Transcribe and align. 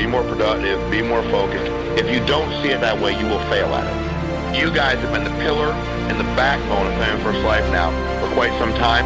Be 0.00 0.06
more 0.06 0.22
productive. 0.22 0.90
Be 0.90 1.02
more 1.02 1.22
focused. 1.24 1.70
If 2.00 2.10
you 2.10 2.24
don't 2.24 2.50
see 2.62 2.70
it 2.70 2.80
that 2.80 2.98
way, 2.98 3.12
you 3.20 3.26
will 3.26 3.38
fail 3.50 3.66
at 3.74 3.84
it. 3.84 4.58
You 4.58 4.72
guys 4.72 4.98
have 4.98 5.12
been 5.12 5.24
the 5.24 5.38
pillar 5.42 5.72
and 6.08 6.18
the 6.18 6.24
backbone 6.24 6.86
of 6.86 6.94
Family 6.94 7.22
First 7.22 7.40
Life 7.40 7.70
now 7.70 7.90
for 8.18 8.32
quite 8.32 8.58
some 8.58 8.72
time. 8.72 9.04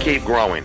Keep 0.00 0.22
growing. 0.24 0.64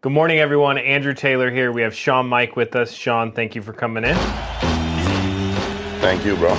Good 0.00 0.12
morning, 0.12 0.38
everyone. 0.38 0.78
Andrew 0.78 1.12
Taylor 1.12 1.50
here. 1.50 1.72
We 1.72 1.82
have 1.82 1.96
Shawn 1.96 2.30
Meaike 2.30 2.54
with 2.54 2.76
us. 2.76 2.92
Shawn, 2.92 3.32
thank 3.32 3.56
you 3.56 3.62
for 3.62 3.72
coming 3.72 4.04
in. 4.04 4.14
Thank 5.98 6.24
you, 6.24 6.36
bro. 6.36 6.54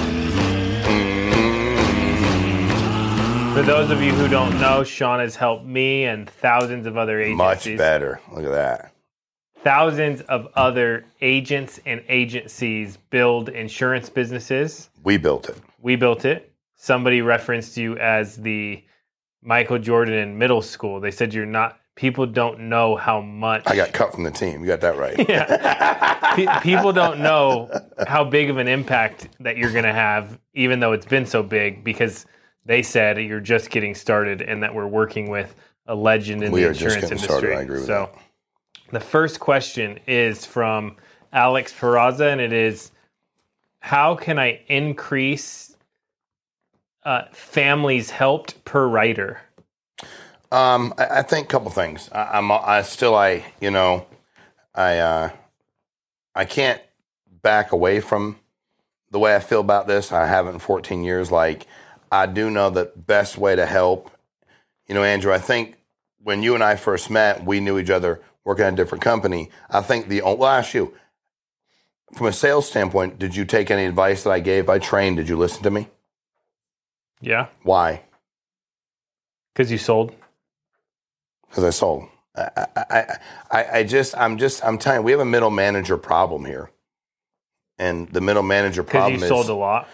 For 3.60 3.66
those 3.66 3.92
of 3.92 4.02
you 4.02 4.14
who 4.14 4.30
don't 4.30 4.58
know, 4.62 4.86
Shawn 4.86 5.20
has 5.20 5.36
helped 5.36 5.66
me 5.66 6.06
and 6.06 6.30
thousands 6.30 6.88
of 6.88 6.96
other 6.96 7.20
agencies. 7.20 7.38
Much 7.38 7.78
better. 7.78 8.22
Look 8.32 8.46
at 8.46 8.52
that. 8.52 8.94
Thousands 9.66 10.22
of 10.22 10.48
other 10.56 11.04
agents 11.20 11.78
and 11.86 12.02
agencies 12.08 12.96
build 13.10 13.50
insurance 13.50 14.10
businesses. 14.10 14.90
We 15.04 15.18
built 15.18 15.50
it. 15.50 15.58
We 15.82 15.98
built 15.98 16.24
it. 16.24 16.54
Somebody 16.78 17.22
referenced 17.22 17.76
you 17.76 17.98
as 17.98 18.38
the 18.38 18.82
Michael 19.42 19.78
Jordan 19.78 20.14
in 20.14 20.38
middle 20.38 20.62
school. 20.62 21.02
They 21.02 21.12
said 21.12 21.34
you're 21.34 21.46
not. 21.46 21.82
People 21.96 22.26
don't 22.28 22.62
know 22.70 22.96
how 22.96 23.20
much. 23.20 23.64
I 23.66 23.76
got 23.76 23.92
cut 23.92 24.14
from 24.14 24.24
the 24.24 24.32
team. 24.32 24.62
You 24.62 24.68
got 24.68 24.80
that 24.80 24.96
right. 24.96 25.18
yeah. 25.30 26.34
Pe- 26.34 26.62
people 26.62 26.94
don't 26.94 27.20
know 27.20 27.70
how 28.08 28.24
big 28.24 28.50
of 28.50 28.58
an 28.58 28.70
impact 28.70 29.28
that 29.42 29.58
you're 29.58 29.74
going 29.74 29.84
to 29.84 29.92
have, 29.92 30.40
even 30.54 30.80
though 30.80 30.94
it's 30.94 31.06
been 31.06 31.26
so 31.26 31.44
big, 31.44 31.84
because 31.84 32.26
they 32.70 32.84
said 32.84 33.18
you're 33.18 33.40
just 33.40 33.72
getting 33.72 33.96
started 33.96 34.44
and 34.44 34.62
that 34.62 34.76
we're 34.76 34.86
working 34.86 35.28
with 35.32 35.56
a 35.88 35.96
legend 35.96 36.44
in 36.44 36.52
We 36.52 36.62
the 36.62 36.68
are 36.68 36.74
just 36.74 36.98
insurance 36.98 37.10
getting 37.10 37.18
industry. 37.18 37.28
started. 37.28 37.58
I 37.58 37.62
agree 37.64 37.78
with 37.78 37.88
so, 37.88 38.12
the 38.92 39.00
first 39.00 39.40
question 39.40 40.00
is 40.06 40.46
from 40.46 40.96
Alex 41.34 41.74
Peraza, 41.74 42.32
and 42.32 42.40
it 42.40 42.54
is 42.54 42.92
How 43.80 44.14
can 44.16 44.38
I 44.38 44.62
increase 44.68 45.76
uh, 47.04 47.24
families 47.32 48.12
helped 48.12 48.64
per 48.66 48.88
writer? 48.88 49.42
Um, 50.52 50.94
I, 51.00 51.20
I 51.20 51.22
think 51.24 51.48
a 51.48 51.50
couple 51.50 51.72
things. 51.72 52.08
I, 52.12 52.38
I'm 52.38 52.52
I 52.52 52.84
still 52.84 53.16
I 53.16 53.46
you 53.60 53.72
know 53.72 54.06
I 54.76 55.00
uh, 55.00 55.30
I 56.36 56.46
can't 56.46 56.80
back 57.42 57.72
away 57.72 58.00
from 58.00 58.38
the 59.10 59.18
way 59.18 59.36
I 59.36 59.40
feel 59.40 59.60
about 59.60 59.88
this. 59.88 60.12
I 60.12 60.28
haven't 60.28 60.54
in 60.54 60.60
14 60.60 61.04
years. 61.04 61.32
Like 61.32 61.66
I 62.12 62.26
do 62.26 62.50
know 62.50 62.70
that 62.72 63.06
best 63.08 63.38
way 63.38 63.56
to 63.56 63.66
help. 63.66 64.12
You 64.88 64.96
know, 64.96 65.04
Andrew. 65.04 65.34
I 65.34 65.40
think 65.40 65.78
when 66.24 66.44
you 66.44 66.56
and 66.56 66.64
I 66.64 66.76
first 66.76 67.10
met, 67.10 67.46
we 67.46 67.60
knew 67.60 67.78
each 67.80 67.90
other 67.90 68.22
working 68.44 68.66
at 68.66 68.74
a 68.74 68.76
different 68.76 69.04
company. 69.04 69.52
I 69.70 69.82
think 69.82 70.08
the 70.08 70.22
well, 70.22 70.44
I'll 70.44 70.48
ask 70.48 70.74
you 70.74 70.94
from 72.14 72.28
a 72.28 72.34
sales 72.34 72.68
standpoint. 72.68 73.20
Did 73.20 73.36
you 73.36 73.46
take 73.46 73.72
any 73.72 73.86
advice 73.86 74.24
that 74.24 74.32
I 74.32 74.40
gave? 74.40 74.70
I 74.70 74.80
trained. 74.80 75.18
Did 75.18 75.30
you 75.30 75.38
listen 75.38 75.64
to 75.64 75.72
me? 75.72 75.88
Yeah, 77.22 77.48
Why? 77.64 78.04
because 79.54 79.70
you 79.72 79.78
sold. 79.78 80.16
because 81.50 81.66
I 81.66 81.70
sold. 81.72 82.08
I, 82.36 82.68
I, 82.78 83.18
I, 83.52 83.66
I 83.80 83.84
just, 83.84 84.18
I'm 84.18 84.38
just, 84.38 84.64
I'm 84.64 84.78
telling 84.78 85.02
you, 85.02 85.04
we 85.04 85.12
have 85.12 85.20
a 85.20 85.26
middle 85.26 85.50
manager 85.50 85.98
problem 85.98 86.46
here, 86.46 86.72
and 87.78 88.08
the 88.10 88.22
middle 88.22 88.44
manager 88.44 88.84
problem 88.84 89.16
you 89.16 89.24
is, 89.24 89.28
sold 89.28 89.50
a 89.50 89.54
lot. 89.54 89.90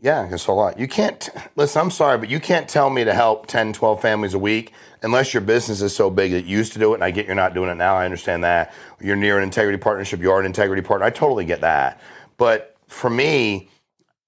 Yeah, 0.00 0.28
it's 0.32 0.46
a 0.46 0.52
lot. 0.52 0.78
You 0.78 0.88
can't 0.88 1.28
listen. 1.56 1.80
I'm 1.80 1.90
sorry, 1.90 2.18
but 2.18 2.30
you 2.30 2.40
can't 2.40 2.68
tell 2.68 2.88
me 2.88 3.04
to 3.04 3.12
help 3.12 3.46
10, 3.46 3.74
12 3.74 4.00
families 4.00 4.34
a 4.34 4.38
week 4.38 4.72
unless 5.02 5.34
your 5.34 5.42
business 5.42 5.82
is 5.82 5.94
so 5.94 6.10
big 6.10 6.32
that 6.32 6.46
you 6.46 6.56
used 6.56 6.72
to 6.72 6.78
do 6.78 6.92
it, 6.92 6.96
and 6.96 7.04
I 7.04 7.10
get 7.10 7.26
you're 7.26 7.34
not 7.34 7.54
doing 7.54 7.70
it 7.70 7.74
now. 7.76 7.96
I 7.96 8.06
understand 8.06 8.44
that 8.44 8.72
you're 9.00 9.16
near 9.16 9.36
an 9.36 9.44
integrity 9.44 9.78
partnership. 9.78 10.20
You 10.20 10.32
are 10.32 10.40
an 10.40 10.46
integrity 10.46 10.82
partner. 10.82 11.06
I 11.06 11.10
totally 11.10 11.44
get 11.44 11.60
that, 11.62 12.00
but 12.38 12.76
for 12.88 13.10
me, 13.10 13.68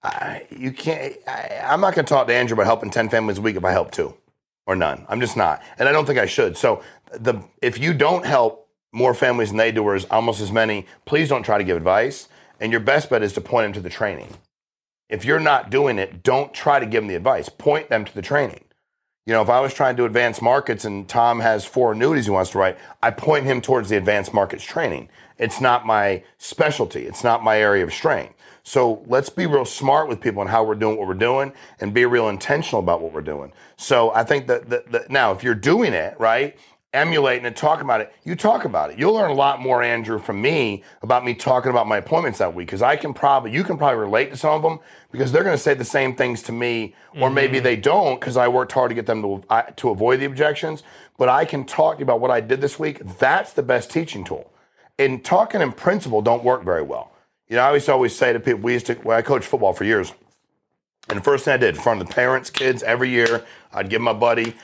I, 0.03 0.47
you 0.50 0.72
can't. 0.72 1.16
I, 1.27 1.62
I'm 1.65 1.81
not 1.81 1.94
going 1.94 2.04
to 2.04 2.10
talk 2.12 2.27
to 2.27 2.34
Andrew 2.34 2.54
about 2.54 2.66
helping 2.66 2.91
10 2.91 3.09
families 3.09 3.39
a 3.39 3.43
week 3.43 3.56
if 3.56 3.65
I 3.65 3.72
help 3.72 3.93
two 3.93 4.15
or 4.66 4.77
none. 4.77 5.06
I'm 5.09 5.21
just 5.21 5.37
not, 5.39 5.62
and 5.78 5.89
I 5.89 5.93
don't 5.93 6.04
think 6.06 6.19
I 6.19 6.27
should. 6.27 6.56
So 6.59 6.83
the 7.12 7.43
if 7.62 7.78
you 7.78 7.94
don't 7.94 8.27
help 8.27 8.69
more 8.93 9.15
families 9.15 9.49
than 9.49 9.56
they 9.56 9.72
do, 9.72 9.84
or 9.84 9.99
almost 10.10 10.41
as 10.43 10.53
many, 10.53 10.87
please 11.06 11.31
don't 11.31 11.44
try 11.44 11.56
to 11.56 11.65
give 11.65 11.78
advice. 11.78 12.28
And 12.60 12.72
your 12.72 12.81
best 12.81 13.10
bet 13.10 13.22
is 13.22 13.33
to 13.33 13.41
point 13.41 13.65
them 13.65 13.72
to 13.75 13.81
the 13.81 13.91
training. 13.91 14.28
If 15.12 15.26
you're 15.26 15.38
not 15.38 15.68
doing 15.68 15.98
it, 15.98 16.22
don't 16.22 16.54
try 16.54 16.80
to 16.80 16.86
give 16.86 17.02
them 17.02 17.08
the 17.08 17.16
advice. 17.16 17.50
Point 17.50 17.90
them 17.90 18.06
to 18.06 18.14
the 18.14 18.22
training. 18.22 18.64
You 19.26 19.34
know, 19.34 19.42
if 19.42 19.50
I 19.50 19.60
was 19.60 19.74
trying 19.74 19.94
to 19.96 20.06
advance 20.06 20.40
markets 20.40 20.86
and 20.86 21.06
Tom 21.06 21.38
has 21.40 21.66
four 21.66 21.92
annuities 21.92 22.24
he 22.24 22.30
wants 22.30 22.52
to 22.52 22.58
write, 22.58 22.78
I 23.02 23.10
point 23.10 23.44
him 23.44 23.60
towards 23.60 23.90
the 23.90 23.98
advanced 23.98 24.32
markets 24.32 24.64
training. 24.64 25.10
It's 25.36 25.60
not 25.60 25.84
my 25.84 26.24
specialty. 26.38 27.02
It's 27.02 27.22
not 27.22 27.44
my 27.44 27.58
area 27.58 27.84
of 27.84 27.92
strength. 27.92 28.34
So 28.62 29.04
let's 29.06 29.28
be 29.28 29.44
real 29.44 29.66
smart 29.66 30.08
with 30.08 30.18
people 30.18 30.40
on 30.40 30.46
how 30.46 30.64
we're 30.64 30.76
doing 30.76 30.96
what 30.96 31.06
we're 31.06 31.14
doing 31.14 31.52
and 31.80 31.92
be 31.92 32.06
real 32.06 32.30
intentional 32.30 32.80
about 32.80 33.02
what 33.02 33.12
we're 33.12 33.20
doing. 33.20 33.52
So 33.76 34.12
I 34.14 34.24
think 34.24 34.46
that, 34.46 34.70
that, 34.70 34.90
that 34.92 35.10
now, 35.10 35.32
if 35.32 35.44
you're 35.44 35.54
doing 35.54 35.92
it, 35.92 36.18
right, 36.18 36.56
emulating 36.92 37.47
and 37.47 37.56
talking 37.56 37.84
about 37.84 38.00
it, 38.00 38.14
you 38.25 38.36
talk 38.36 38.64
about 38.64 38.91
it. 38.91 38.98
You'll 38.98 39.14
learn 39.14 39.30
a 39.30 39.34
lot 39.34 39.60
more, 39.60 39.82
Andrew, 39.82 40.19
from 40.19 40.41
me 40.41 40.84
about 41.03 41.25
me 41.25 41.34
talking 41.34 41.70
about 41.70 41.86
my 41.86 41.97
appointments 41.98 42.38
that 42.38 42.54
week 42.54 42.66
because 42.66 42.82
I 42.82 42.97
can 42.97 43.14
probably, 43.14 43.50
you 43.50 43.64
can 43.64 43.78
probably 43.78 43.98
relate 43.98 44.30
to 44.30 44.36
some 44.36 44.53
of 44.53 44.62
them 44.62 44.78
because 45.10 45.32
they're 45.32 45.44
going 45.44 45.56
to 45.56 45.62
say 45.62 45.75
the 45.75 45.84
same 45.84 46.14
things 46.14 46.42
to 46.44 46.53
me, 46.53 46.94
or 47.19 47.30
maybe 47.30 47.56
mm-hmm. 47.56 47.64
they 47.64 47.76
don't 47.76 48.20
because 48.20 48.36
I 48.36 48.48
worked 48.48 48.72
hard 48.72 48.91
to 48.91 48.94
get 48.94 49.06
them 49.06 49.22
to, 49.22 49.42
I, 49.48 49.62
to 49.76 49.91
avoid 49.91 50.20
the 50.20 50.26
objections. 50.26 50.82
But 51.16 51.28
I 51.28 51.44
can 51.44 51.64
talk 51.64 52.00
about 52.00 52.20
what 52.20 52.30
I 52.30 52.41
did 52.41 52.60
this 52.60 52.78
week. 52.78 53.00
That's 53.19 53.53
the 53.53 53.62
best 53.62 53.91
teaching 53.91 54.24
tool. 54.24 54.53
And 54.98 55.24
talking 55.24 55.60
in 55.60 55.72
principle 55.72 56.20
don't 56.20 56.44
work 56.44 56.64
very 56.64 56.82
well. 56.82 57.12
You 57.48 57.56
know, 57.56 57.62
I 57.62 57.66
always 57.66 57.88
always 57.88 58.14
say 58.14 58.32
to 58.32 58.41
people, 58.41 58.60
we 58.60 58.74
used 58.74 58.86
to, 58.86 58.98
well, 59.03 59.19
I 59.19 59.22
coached 59.22 59.47
football 59.47 59.72
for 59.72 59.84
years. 59.84 60.12
And 61.09 61.19
the 61.19 61.22
first 61.22 61.44
thing 61.44 61.54
I 61.54 61.56
did 61.56 61.74
in 61.74 61.80
front 61.80 62.00
of 62.00 62.09
the 62.09 62.14
parents, 62.14 62.48
kids, 62.50 62.82
every 62.82 63.10
year, 63.10 63.44
I'd 63.72 63.88
give 63.88 64.00
my 64.00 64.12
buddy 64.12 64.54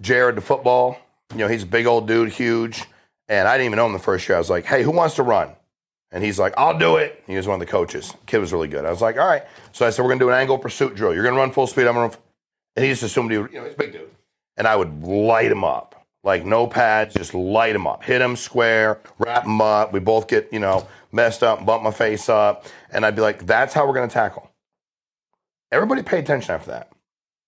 Jared 0.00 0.36
the 0.36 0.40
football. 0.40 0.96
You 1.32 1.38
know, 1.38 1.48
he's 1.48 1.62
a 1.62 1.66
big 1.66 1.86
old 1.86 2.06
dude, 2.06 2.30
huge. 2.30 2.84
And 3.28 3.48
I 3.48 3.56
didn't 3.56 3.66
even 3.66 3.76
know 3.78 3.86
him 3.86 3.92
the 3.92 3.98
first 3.98 4.28
year. 4.28 4.36
I 4.36 4.38
was 4.38 4.50
like, 4.50 4.64
hey, 4.64 4.82
who 4.82 4.90
wants 4.90 5.16
to 5.16 5.22
run? 5.22 5.50
And 6.10 6.22
he's 6.22 6.38
like, 6.38 6.52
I'll 6.58 6.76
do 6.76 6.96
it. 6.96 7.22
He 7.26 7.36
was 7.36 7.46
one 7.46 7.54
of 7.54 7.60
the 7.60 7.70
coaches. 7.70 8.12
Kid 8.26 8.38
was 8.38 8.52
really 8.52 8.68
good. 8.68 8.84
I 8.84 8.90
was 8.90 9.00
like, 9.00 9.16
all 9.16 9.26
right. 9.26 9.44
So 9.72 9.86
I 9.86 9.90
said, 9.90 10.02
we're 10.02 10.10
going 10.10 10.18
to 10.18 10.24
do 10.26 10.28
an 10.28 10.34
angle 10.34 10.58
pursuit 10.58 10.94
drill. 10.94 11.14
You're 11.14 11.22
going 11.22 11.34
to 11.34 11.40
run 11.40 11.50
full 11.50 11.66
speed. 11.66 11.86
I'm 11.86 11.94
going 11.94 12.10
to. 12.10 12.18
And 12.76 12.84
he 12.84 12.90
just 12.90 13.02
assumed 13.02 13.30
he, 13.30 13.38
would, 13.38 13.50
you 13.50 13.58
know, 13.58 13.64
he's 13.64 13.74
a 13.74 13.78
big 13.78 13.92
dude. 13.92 14.10
And 14.58 14.66
I 14.66 14.76
would 14.76 15.02
light 15.02 15.50
him 15.50 15.64
up, 15.64 16.06
like 16.22 16.44
no 16.44 16.66
pads, 16.66 17.14
just 17.14 17.32
light 17.32 17.74
him 17.74 17.86
up, 17.86 18.02
hit 18.02 18.20
him 18.20 18.36
square, 18.36 19.00
wrap 19.18 19.44
him 19.44 19.62
up. 19.62 19.94
We 19.94 20.00
both 20.00 20.28
get, 20.28 20.52
you 20.52 20.58
know, 20.58 20.86
messed 21.12 21.42
up, 21.42 21.64
bump 21.64 21.82
my 21.82 21.90
face 21.90 22.28
up. 22.28 22.66
And 22.90 23.06
I'd 23.06 23.16
be 23.16 23.22
like, 23.22 23.46
that's 23.46 23.72
how 23.72 23.86
we're 23.86 23.94
going 23.94 24.08
to 24.08 24.12
tackle. 24.12 24.50
Everybody 25.70 26.02
pay 26.02 26.18
attention 26.18 26.54
after 26.54 26.70
that, 26.70 26.92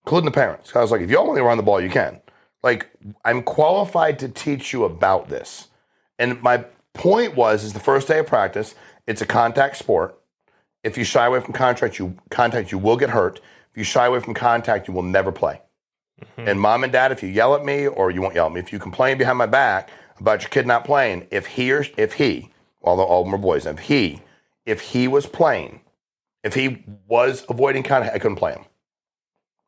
including 0.07 0.25
the 0.25 0.31
parents. 0.35 0.75
I 0.75 0.81
was 0.81 0.91
like, 0.91 1.03
if 1.03 1.11
y'all 1.11 1.27
want 1.27 1.37
to 1.37 1.45
run 1.45 1.59
the 1.59 1.63
ball, 1.63 1.83
you 1.83 1.91
can. 1.91 2.23
Like, 2.65 2.89
I'm 3.27 3.43
qualified 3.43 4.19
to 4.21 4.29
teach 4.31 4.73
you 4.73 4.85
about 4.85 5.29
this. 5.29 5.69
And 6.19 6.41
my 6.41 6.65
point 6.95 7.37
was, 7.37 7.63
is 7.63 7.75
the 7.75 7.79
first 7.79 8.09
day 8.09 8.21
of 8.21 8.27
practice, 8.27 8.75
it's 9.07 9.21
a 9.21 9.27
contact 9.27 9.77
sport. 9.77 10.19
If 10.83 10.97
you 10.97 11.05
shy 11.05 11.27
away 11.27 11.41
from 11.41 11.53
contact, 11.53 11.99
you 11.99 12.17
contact, 12.31 12.73
you 12.73 12.79
will 12.79 12.97
get 12.97 13.11
hurt. 13.11 13.41
If 13.71 13.77
you 13.77 13.85
shy 13.85 14.07
away 14.07 14.21
from 14.21 14.33
contact, 14.33 14.89
you 14.89 14.95
will 14.95 15.03
never 15.03 15.31
play. 15.31 15.61
Mm-hmm. 16.23 16.49
And 16.49 16.59
mom 16.59 16.85
and 16.85 16.93
dad, 16.93 17.13
if 17.13 17.23
you 17.23 17.29
yell 17.29 17.55
at 17.55 17.67
me 17.67 17.87
or 17.87 18.11
you 18.11 18.23
won't 18.23 18.35
yell 18.35 18.47
at 18.47 18.53
me, 18.53 18.61
if 18.61 18.73
you 18.73 18.79
complain 18.79 19.19
behind 19.19 19.37
my 19.37 19.47
back 19.47 19.91
about 20.19 20.41
your 20.41 20.49
kid 20.49 20.67
not 20.67 20.87
playing, 20.87 21.27
if 21.31 21.45
he 21.45 21.71
or 21.71 21.85
if 21.99 22.15
he, 22.15 22.51
all, 22.81 22.97
the, 22.97 23.03
all 23.03 23.21
of 23.21 23.27
them 23.27 23.35
are 23.35 23.39
boys, 23.39 23.67
if 23.67 23.79
he, 23.79 24.23
if 24.65 24.81
he 24.81 25.07
was 25.07 25.27
playing, 25.27 25.83
if 26.43 26.55
he 26.55 26.83
was 27.09 27.45
avoiding 27.51 27.83
contact, 27.83 28.15
I 28.15 28.19
couldn't 28.19 28.37
play 28.37 28.53
him. 28.53 28.65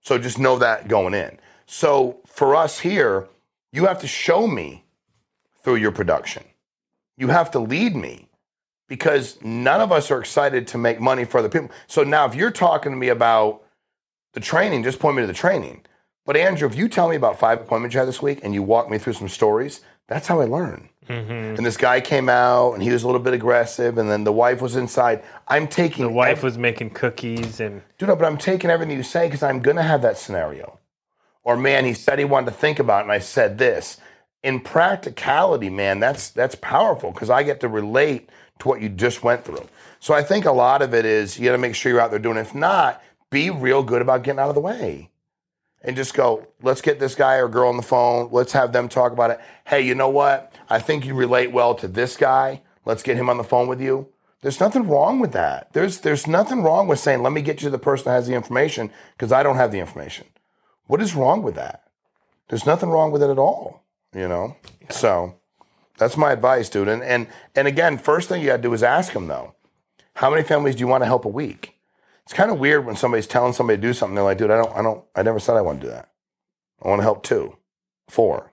So 0.00 0.16
just 0.16 0.38
know 0.38 0.56
that 0.58 0.88
going 0.88 1.12
in. 1.12 1.38
So 1.66 2.20
for 2.26 2.54
us 2.54 2.80
here, 2.80 3.28
you 3.72 3.86
have 3.86 4.00
to 4.00 4.06
show 4.06 4.46
me 4.46 4.84
through 5.62 5.76
your 5.76 5.92
production. 5.92 6.44
You 7.16 7.28
have 7.28 7.50
to 7.52 7.58
lead 7.58 7.94
me 7.96 8.28
because 8.88 9.38
none 9.42 9.80
of 9.80 9.90
us 9.90 10.10
are 10.10 10.20
excited 10.20 10.66
to 10.68 10.78
make 10.78 11.00
money 11.00 11.24
for 11.24 11.38
other 11.38 11.48
people. 11.48 11.70
So 11.86 12.04
now 12.04 12.26
if 12.26 12.34
you're 12.34 12.52
talking 12.52 12.92
to 12.92 12.96
me 12.96 13.08
about 13.08 13.62
the 14.32 14.40
training, 14.40 14.84
just 14.84 14.98
point 14.98 15.16
me 15.16 15.22
to 15.22 15.26
the 15.26 15.32
training. 15.32 15.82
But 16.24 16.36
Andrew, 16.36 16.68
if 16.68 16.76
you 16.76 16.88
tell 16.88 17.08
me 17.08 17.16
about 17.16 17.38
five 17.38 17.60
appointments 17.60 17.94
you 17.94 18.00
had 18.00 18.08
this 18.08 18.22
week 18.22 18.40
and 18.42 18.52
you 18.54 18.62
walk 18.62 18.90
me 18.90 18.98
through 18.98 19.14
some 19.14 19.28
stories, 19.28 19.80
that's 20.08 20.26
how 20.26 20.40
I 20.40 20.44
learn. 20.44 20.88
Mm-hmm. 21.08 21.56
And 21.56 21.64
this 21.64 21.76
guy 21.76 22.00
came 22.00 22.28
out 22.28 22.72
and 22.74 22.82
he 22.82 22.90
was 22.90 23.04
a 23.04 23.06
little 23.06 23.20
bit 23.20 23.32
aggressive, 23.32 23.96
and 23.96 24.10
then 24.10 24.24
the 24.24 24.32
wife 24.32 24.60
was 24.60 24.74
inside. 24.74 25.22
I'm 25.46 25.68
taking 25.68 26.04
The 26.04 26.12
wife 26.12 26.38
ev- 26.38 26.42
was 26.42 26.58
making 26.58 26.90
cookies 26.90 27.60
and 27.60 27.80
dude, 27.98 28.08
no, 28.08 28.16
but 28.16 28.24
I'm 28.24 28.36
taking 28.36 28.70
everything 28.70 28.96
you 28.96 29.04
say 29.04 29.26
because 29.26 29.42
I'm 29.42 29.60
gonna 29.60 29.84
have 29.84 30.02
that 30.02 30.18
scenario. 30.18 30.80
Or 31.46 31.56
man, 31.56 31.84
he 31.84 31.94
said 31.94 32.18
he 32.18 32.24
wanted 32.24 32.46
to 32.46 32.56
think 32.56 32.80
about 32.80 32.98
it, 32.98 33.02
and 33.04 33.12
I 33.12 33.20
said 33.20 33.56
this. 33.56 33.98
In 34.42 34.58
practicality, 34.58 35.70
man, 35.70 36.00
that's 36.00 36.30
that's 36.30 36.56
powerful 36.56 37.12
because 37.12 37.30
I 37.30 37.44
get 37.44 37.60
to 37.60 37.68
relate 37.68 38.30
to 38.58 38.68
what 38.68 38.82
you 38.82 38.88
just 38.88 39.22
went 39.22 39.44
through. 39.44 39.64
So 40.00 40.12
I 40.12 40.24
think 40.24 40.44
a 40.44 40.50
lot 40.52 40.82
of 40.82 40.92
it 40.92 41.04
is 41.04 41.38
you 41.38 41.44
got 41.44 41.52
to 41.52 41.58
make 41.58 41.76
sure 41.76 41.92
you're 41.92 42.00
out 42.00 42.10
there 42.10 42.18
doing. 42.18 42.36
It. 42.36 42.40
If 42.40 42.54
not, 42.56 43.00
be 43.30 43.50
real 43.50 43.84
good 43.84 44.02
about 44.02 44.24
getting 44.24 44.40
out 44.40 44.48
of 44.48 44.56
the 44.56 44.60
way, 44.60 45.08
and 45.82 45.94
just 45.94 46.14
go. 46.14 46.48
Let's 46.62 46.80
get 46.80 46.98
this 46.98 47.14
guy 47.14 47.36
or 47.36 47.48
girl 47.48 47.68
on 47.68 47.76
the 47.76 47.82
phone. 47.84 48.28
Let's 48.32 48.52
have 48.52 48.72
them 48.72 48.88
talk 48.88 49.12
about 49.12 49.30
it. 49.30 49.40
Hey, 49.66 49.82
you 49.82 49.94
know 49.94 50.10
what? 50.10 50.52
I 50.68 50.80
think 50.80 51.06
you 51.06 51.14
relate 51.14 51.52
well 51.52 51.76
to 51.76 51.86
this 51.86 52.16
guy. 52.16 52.62
Let's 52.84 53.04
get 53.04 53.16
him 53.16 53.30
on 53.30 53.36
the 53.36 53.44
phone 53.44 53.68
with 53.68 53.80
you. 53.80 54.08
There's 54.40 54.58
nothing 54.58 54.88
wrong 54.88 55.20
with 55.20 55.30
that. 55.32 55.72
There's 55.74 56.00
there's 56.00 56.26
nothing 56.26 56.64
wrong 56.64 56.88
with 56.88 56.98
saying, 56.98 57.22
let 57.22 57.32
me 57.32 57.40
get 57.40 57.62
you 57.62 57.70
the 57.70 57.78
person 57.78 58.06
that 58.06 58.14
has 58.14 58.26
the 58.26 58.34
information 58.34 58.90
because 59.16 59.30
I 59.30 59.44
don't 59.44 59.56
have 59.56 59.70
the 59.70 59.78
information. 59.78 60.26
What 60.86 61.02
is 61.02 61.14
wrong 61.14 61.42
with 61.42 61.54
that? 61.56 61.84
There's 62.48 62.66
nothing 62.66 62.90
wrong 62.90 63.10
with 63.10 63.22
it 63.22 63.30
at 63.30 63.38
all. 63.38 63.82
You 64.14 64.28
know? 64.28 64.56
So 64.88 65.34
that's 65.98 66.16
my 66.16 66.32
advice, 66.32 66.68
dude. 66.68 66.88
And 66.88 67.02
and 67.02 67.28
and 67.54 67.68
again, 67.68 67.98
first 67.98 68.28
thing 68.28 68.40
you 68.40 68.48
gotta 68.48 68.62
do 68.62 68.72
is 68.72 68.82
ask 68.82 69.12
them 69.12 69.26
though. 69.26 69.54
How 70.14 70.30
many 70.30 70.42
families 70.42 70.76
do 70.76 70.80
you 70.80 70.86
want 70.86 71.02
to 71.02 71.06
help 71.06 71.24
a 71.24 71.28
week? 71.28 71.74
It's 72.24 72.32
kind 72.32 72.50
of 72.50 72.58
weird 72.58 72.84
when 72.84 72.96
somebody's 72.96 73.26
telling 73.26 73.52
somebody 73.52 73.76
to 73.76 73.82
do 73.82 73.92
something, 73.92 74.14
they're 74.14 74.24
like, 74.24 74.38
dude, 74.38 74.50
I 74.50 74.56
don't 74.56 74.76
I 74.76 74.82
don't 74.82 75.04
I 75.14 75.22
never 75.22 75.38
said 75.38 75.56
I 75.56 75.62
want 75.62 75.80
to 75.80 75.86
do 75.86 75.92
that. 75.92 76.10
I 76.82 76.88
want 76.88 77.00
to 77.00 77.04
help 77.04 77.22
two, 77.22 77.56
four. 78.08 78.52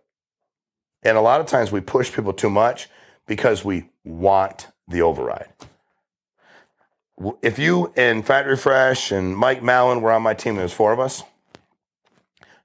And 1.03 1.17
a 1.17 1.21
lot 1.21 1.41
of 1.41 1.47
times 1.47 1.71
we 1.71 1.81
push 1.81 2.13
people 2.13 2.33
too 2.33 2.49
much 2.49 2.87
because 3.25 3.65
we 3.65 3.89
want 4.03 4.67
the 4.87 5.01
override. 5.01 5.49
If 7.41 7.59
you 7.59 7.93
and 7.95 8.25
Fat 8.25 8.47
Refresh 8.47 9.11
and 9.11 9.35
Mike 9.35 9.61
Mallon 9.61 10.01
were 10.01 10.11
on 10.11 10.21
my 10.21 10.33
team, 10.33 10.55
there's 10.55 10.73
four 10.73 10.93
of 10.93 10.99
us. 10.99 11.23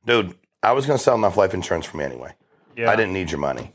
Dude, 0.09 0.35
I 0.63 0.73
was 0.73 0.87
going 0.87 0.97
to 0.97 1.03
sell 1.03 1.15
enough 1.15 1.37
life 1.37 1.55
insurance 1.55 1.87
for 1.87 1.99
me 1.99 2.05
anyway. 2.05 2.33
yeah. 2.77 2.91
I 2.91 2.97
didn't 2.97 3.13
need 3.13 3.31
your 3.31 3.41
money. 3.41 3.73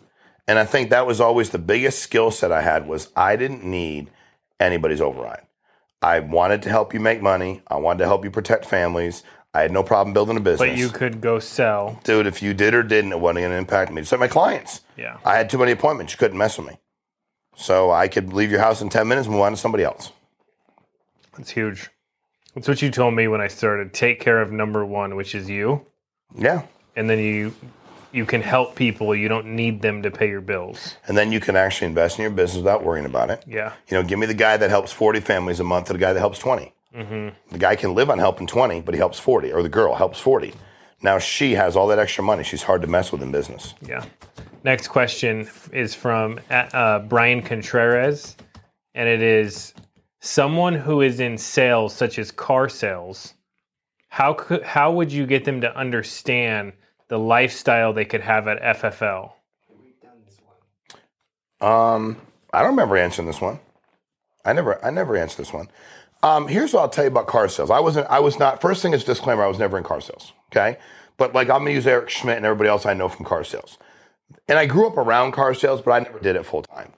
And 0.47 0.59
I 0.59 0.65
think 0.65 0.89
that 0.89 1.07
was 1.07 1.21
always 1.21 1.51
the 1.51 1.59
biggest 1.59 1.99
skill 1.99 2.31
set 2.31 2.51
I 2.51 2.61
had 2.61 2.87
was 2.87 3.09
I 3.15 3.35
didn't 3.35 3.63
need 3.63 4.09
anybody's 4.59 4.99
override. 4.99 5.45
I 6.01 6.19
wanted 6.19 6.63
to 6.63 6.69
help 6.69 6.93
you 6.93 6.99
make 6.99 7.21
money. 7.21 7.61
I 7.67 7.77
wanted 7.77 7.99
to 7.99 8.05
help 8.05 8.25
you 8.25 8.31
protect 8.31 8.65
families. 8.65 9.23
I 9.53 9.61
had 9.61 9.71
no 9.71 9.83
problem 9.83 10.13
building 10.13 10.35
a 10.35 10.41
business. 10.41 10.69
But 10.69 10.77
you 10.77 10.89
could 10.89 11.21
go 11.21 11.39
sell. 11.39 11.99
Dude, 12.03 12.25
if 12.25 12.41
you 12.41 12.53
did 12.53 12.73
or 12.73 12.83
didn't, 12.83 13.13
it 13.13 13.19
wasn't 13.19 13.41
going 13.41 13.51
to 13.51 13.57
impact 13.57 13.91
me. 13.93 14.03
So 14.03 14.17
my 14.17 14.27
clients. 14.27 14.81
Yeah. 14.97 15.19
I 15.23 15.37
had 15.37 15.49
too 15.49 15.59
many 15.59 15.71
appointments. 15.71 16.13
You 16.13 16.17
couldn't 16.17 16.37
mess 16.37 16.57
with 16.57 16.67
me. 16.67 16.79
So 17.55 17.91
I 17.91 18.07
could 18.07 18.33
leave 18.33 18.51
your 18.51 18.59
house 18.59 18.81
in 18.81 18.89
10 18.89 19.07
minutes 19.07 19.27
and 19.27 19.35
move 19.35 19.43
on 19.45 19.51
to 19.51 19.57
somebody 19.57 19.83
else. 19.83 20.11
That's 21.37 21.51
huge. 21.51 21.89
That's 22.55 22.67
what 22.67 22.81
you 22.81 22.89
told 22.89 23.13
me 23.13 23.27
when 23.27 23.39
I 23.39 23.47
started. 23.47 23.93
Take 23.93 24.19
care 24.19 24.41
of 24.41 24.51
number 24.51 24.83
one, 24.83 25.15
which 25.15 25.35
is 25.35 25.49
you. 25.49 25.85
Yeah. 26.35 26.63
And 26.95 27.09
then 27.09 27.19
you 27.19 27.53
you 28.11 28.25
can 28.25 28.41
help 28.41 28.75
people. 28.75 29.15
You 29.15 29.27
don't 29.27 29.47
need 29.55 29.81
them 29.81 30.03
to 30.03 30.11
pay 30.11 30.29
your 30.29 30.41
bills. 30.41 30.97
And 31.07 31.17
then 31.17 31.31
you 31.31 31.39
can 31.39 31.55
actually 31.55 31.87
invest 31.87 32.19
in 32.19 32.23
your 32.23 32.31
business 32.31 32.57
without 32.57 32.83
worrying 32.83 33.05
about 33.05 33.31
it. 33.31 33.43
Yeah. 33.47 33.73
You 33.89 33.97
know, 33.97 34.03
give 34.03 34.19
me 34.19 34.27
the 34.27 34.35
guy 34.35 34.55
that 34.55 34.69
helps 34.69 34.91
40 34.91 35.19
families 35.19 35.59
a 35.59 35.63
month 35.63 35.87
to 35.87 35.93
the 35.93 35.99
guy 35.99 36.13
that 36.13 36.19
helps 36.19 36.37
20. 36.37 36.71
The 36.93 37.57
guy 37.57 37.75
can 37.75 37.95
live 37.95 38.11
on 38.11 38.19
helping 38.19 38.45
20, 38.45 38.81
but 38.81 38.93
he 38.93 38.99
helps 38.99 39.19
40, 39.19 39.51
or 39.51 39.63
the 39.63 39.69
girl 39.69 39.95
helps 39.95 40.19
40. 40.19 40.53
Now 41.01 41.17
she 41.17 41.53
has 41.53 41.75
all 41.75 41.87
that 41.87 41.97
extra 41.99 42.23
money. 42.23 42.43
She's 42.43 42.61
hard 42.61 42.81
to 42.81 42.87
mess 42.87 43.11
with 43.11 43.23
in 43.23 43.31
business. 43.31 43.73
Yeah. 43.81 44.05
Next 44.63 44.87
question 44.89 45.49
is 45.71 45.95
from 45.95 46.39
uh, 46.49 46.99
Brian 46.99 47.41
Contreras, 47.41 48.37
and 48.93 49.09
it 49.09 49.21
is 49.21 49.73
someone 50.21 50.75
who 50.75 51.01
is 51.01 51.19
in 51.19 51.37
sales, 51.37 51.93
such 51.93 52.19
as 52.19 52.31
car 52.31 52.69
sales. 52.69 53.33
How 54.13 54.33
could 54.33 54.61
how 54.61 54.91
would 54.91 55.11
you 55.11 55.25
get 55.25 55.43
them 55.43 55.61
to 55.61 55.75
understand 55.75 56.73
the 57.07 57.17
lifestyle 57.17 57.93
they 57.93 58.05
could 58.05 58.21
have 58.21 58.47
at 58.47 58.61
FFL? 58.61 59.31
Um, 61.59 62.17
I 62.53 62.59
don't 62.59 62.69
remember 62.69 62.95
answering 62.95 63.25
this 63.25 63.41
one. 63.41 63.59
I 64.45 64.53
never, 64.53 64.85
I 64.85 64.91
never 64.91 65.17
answered 65.17 65.41
this 65.41 65.51
one. 65.51 65.67
Um, 66.21 66.47
here's 66.47 66.73
what 66.73 66.81
I'll 66.81 66.89
tell 66.89 67.05
you 67.05 67.09
about 67.09 67.25
car 67.25 67.47
sales. 67.47 67.71
I 67.71 67.79
wasn't, 67.79 68.05
I 68.05 68.19
was 68.19 68.37
not. 68.37 68.61
First 68.61 68.83
thing 68.83 68.93
is 68.93 69.03
disclaimer: 69.03 69.41
I 69.41 69.47
was 69.47 69.57
never 69.57 69.79
in 69.79 69.83
car 69.83 69.99
sales. 69.99 70.31
Okay, 70.51 70.77
but 71.17 71.33
like 71.33 71.49
I'm 71.49 71.61
gonna 71.61 71.71
use 71.71 71.87
Eric 71.87 72.11
Schmidt 72.11 72.37
and 72.37 72.45
everybody 72.45 72.69
else 72.69 72.85
I 72.85 72.93
know 72.93 73.09
from 73.09 73.25
car 73.25 73.43
sales. 73.43 73.79
And 74.47 74.59
I 74.59 74.67
grew 74.67 74.85
up 74.85 74.97
around 74.97 75.31
car 75.31 75.55
sales, 75.55 75.81
but 75.81 75.89
I 75.89 75.99
never 76.01 76.19
did 76.19 76.35
it 76.35 76.45
full 76.45 76.61
time. 76.61 76.93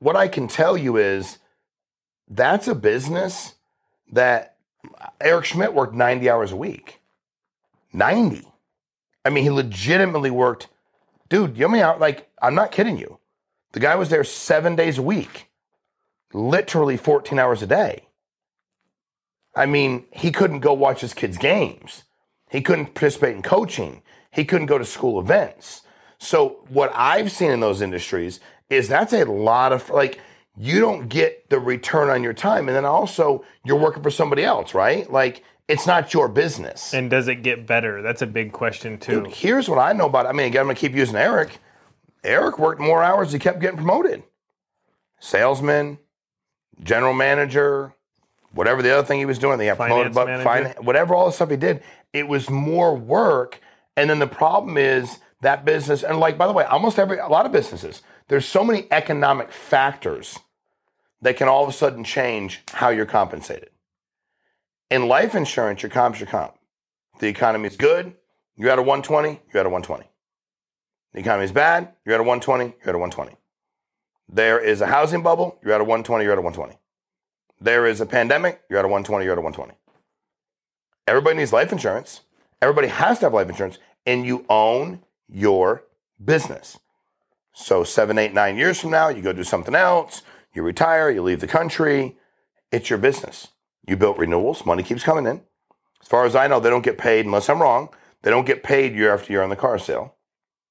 What 0.00 0.16
I 0.16 0.26
can 0.26 0.48
tell 0.48 0.76
you 0.76 0.96
is 0.96 1.38
that's 2.26 2.66
a 2.66 2.74
business 2.74 3.54
that 4.10 4.55
Eric 5.20 5.44
Schmidt 5.44 5.74
worked 5.74 5.94
90 5.94 6.28
hours 6.28 6.52
a 6.52 6.56
week. 6.56 7.00
90. 7.92 8.46
I 9.24 9.30
mean, 9.30 9.44
he 9.44 9.50
legitimately 9.50 10.30
worked, 10.30 10.68
dude, 11.28 11.56
you 11.56 11.62
know 11.62 11.68
hours? 11.82 12.00
Like, 12.00 12.28
I'm 12.40 12.54
not 12.54 12.72
kidding 12.72 12.98
you. 12.98 13.18
The 13.72 13.80
guy 13.80 13.94
was 13.96 14.08
there 14.08 14.24
seven 14.24 14.76
days 14.76 14.98
a 14.98 15.02
week, 15.02 15.48
literally 16.32 16.96
14 16.96 17.38
hours 17.38 17.62
a 17.62 17.66
day. 17.66 18.06
I 19.54 19.66
mean, 19.66 20.04
he 20.12 20.30
couldn't 20.30 20.60
go 20.60 20.74
watch 20.74 21.00
his 21.00 21.14
kids' 21.14 21.38
games. 21.38 22.04
He 22.50 22.60
couldn't 22.60 22.94
participate 22.94 23.34
in 23.34 23.42
coaching. 23.42 24.02
He 24.30 24.44
couldn't 24.44 24.66
go 24.66 24.78
to 24.78 24.84
school 24.84 25.18
events. 25.18 25.82
So, 26.18 26.64
what 26.68 26.92
I've 26.94 27.32
seen 27.32 27.50
in 27.50 27.60
those 27.60 27.82
industries 27.82 28.40
is 28.70 28.88
that's 28.88 29.12
a 29.12 29.24
lot 29.24 29.72
of, 29.72 29.90
like, 29.90 30.20
you 30.58 30.80
don't 30.80 31.08
get 31.08 31.48
the 31.50 31.58
return 31.58 32.08
on 32.08 32.22
your 32.22 32.32
time. 32.32 32.68
And 32.68 32.76
then 32.76 32.84
also, 32.84 33.44
you're 33.64 33.78
working 33.78 34.02
for 34.02 34.10
somebody 34.10 34.44
else, 34.44 34.74
right? 34.74 35.10
Like, 35.10 35.42
it's 35.68 35.86
not 35.86 36.14
your 36.14 36.28
business. 36.28 36.94
And 36.94 37.10
does 37.10 37.28
it 37.28 37.42
get 37.42 37.66
better? 37.66 38.00
That's 38.02 38.22
a 38.22 38.26
big 38.26 38.52
question 38.52 38.98
too. 38.98 39.22
Dude, 39.24 39.32
here's 39.32 39.68
what 39.68 39.78
I 39.78 39.92
know 39.92 40.06
about. 40.06 40.26
it. 40.26 40.30
I 40.30 40.32
mean, 40.32 40.46
again, 40.46 40.60
I'm 40.60 40.66
gonna 40.66 40.76
keep 40.76 40.94
using 40.94 41.16
Eric. 41.16 41.58
Eric 42.22 42.58
worked 42.58 42.80
more 42.80 43.02
hours. 43.02 43.32
He 43.32 43.38
kept 43.38 43.60
getting 43.60 43.76
promoted. 43.76 44.22
Salesman, 45.18 45.98
general 46.82 47.14
manager, 47.14 47.94
whatever 48.52 48.82
the 48.82 48.96
other 48.96 49.06
thing 49.06 49.18
he 49.18 49.26
was 49.26 49.38
doing. 49.38 49.58
They 49.58 49.66
got 49.66 49.76
promoted, 49.78 50.14
but 50.14 50.28
fin- 50.74 50.84
whatever 50.84 51.14
all 51.14 51.26
the 51.26 51.32
stuff 51.32 51.50
he 51.50 51.56
did, 51.56 51.82
it 52.12 52.28
was 52.28 52.48
more 52.48 52.94
work. 52.94 53.60
And 53.96 54.08
then 54.10 54.18
the 54.18 54.26
problem 54.26 54.76
is 54.76 55.18
that 55.40 55.64
business, 55.64 56.02
and 56.02 56.20
like 56.20 56.38
by 56.38 56.46
the 56.46 56.52
way, 56.52 56.64
almost 56.64 56.98
every 56.98 57.18
a 57.18 57.28
lot 57.28 57.46
of 57.46 57.52
businesses, 57.52 58.02
there's 58.28 58.46
so 58.46 58.62
many 58.62 58.86
economic 58.90 59.50
factors 59.50 60.38
that 61.22 61.36
can 61.36 61.48
all 61.48 61.62
of 61.62 61.68
a 61.68 61.72
sudden 61.72 62.04
change 62.04 62.62
how 62.72 62.90
you're 62.90 63.06
compensated. 63.06 63.70
In 64.90 65.08
life 65.08 65.34
insurance, 65.34 65.82
your 65.82 65.90
comp's 65.90 66.20
your 66.20 66.28
comp. 66.28 66.54
The 67.18 67.28
economy 67.28 67.68
is 67.68 67.76
good, 67.76 68.14
you're 68.56 68.70
at 68.70 68.78
a 68.78 68.82
120, 68.82 69.40
you're 69.52 69.60
at 69.60 69.66
a 69.66 69.70
120. 69.70 70.04
The 71.12 71.20
economy 71.20 71.44
is 71.44 71.52
bad, 71.52 71.92
you're 72.04 72.14
at 72.14 72.20
a 72.20 72.24
120, 72.24 72.64
you're 72.64 72.90
at 72.90 72.94
a 72.94 72.98
120. 72.98 73.36
There 74.28 74.58
is 74.58 74.80
a 74.80 74.86
housing 74.86 75.22
bubble, 75.22 75.58
you're 75.62 75.72
at 75.72 75.80
a 75.80 75.84
120, 75.84 76.24
you're 76.24 76.32
at 76.32 76.38
a 76.38 76.42
120. 76.42 76.78
There 77.60 77.86
is 77.86 78.00
a 78.00 78.06
pandemic, 78.06 78.60
you're 78.68 78.78
at 78.78 78.84
a 78.84 78.88
120, 78.88 79.24
you're 79.24 79.32
at 79.32 79.38
a 79.38 79.40
120. 79.40 79.78
Everybody 81.06 81.38
needs 81.38 81.52
life 81.52 81.72
insurance. 81.72 82.22
Everybody 82.60 82.88
has 82.88 83.18
to 83.20 83.26
have 83.26 83.34
life 83.34 83.48
insurance, 83.48 83.78
and 84.04 84.26
you 84.26 84.44
own 84.48 85.02
your 85.28 85.84
business. 86.22 86.78
So, 87.52 87.84
seven, 87.84 88.18
eight, 88.18 88.34
nine 88.34 88.56
years 88.56 88.80
from 88.80 88.90
now, 88.90 89.08
you 89.08 89.22
go 89.22 89.32
do 89.32 89.44
something 89.44 89.74
else, 89.74 90.22
you 90.56 90.62
retire, 90.62 91.10
you 91.10 91.22
leave 91.22 91.40
the 91.40 91.46
country. 91.46 92.16
It's 92.72 92.90
your 92.90 92.98
business. 92.98 93.48
You 93.86 93.96
built 93.96 94.18
renewals, 94.18 94.66
money 94.66 94.82
keeps 94.82 95.04
coming 95.04 95.26
in. 95.26 95.42
As 96.00 96.08
far 96.08 96.24
as 96.24 96.34
I 96.34 96.46
know, 96.48 96.58
they 96.58 96.70
don't 96.70 96.84
get 96.84 96.98
paid, 96.98 97.26
unless 97.26 97.48
I'm 97.48 97.62
wrong, 97.62 97.90
they 98.22 98.30
don't 98.30 98.46
get 98.46 98.62
paid 98.62 98.94
year 98.94 99.14
after 99.14 99.32
year 99.32 99.42
on 99.42 99.50
the 99.50 99.56
car 99.56 99.78
sale. 99.78 100.14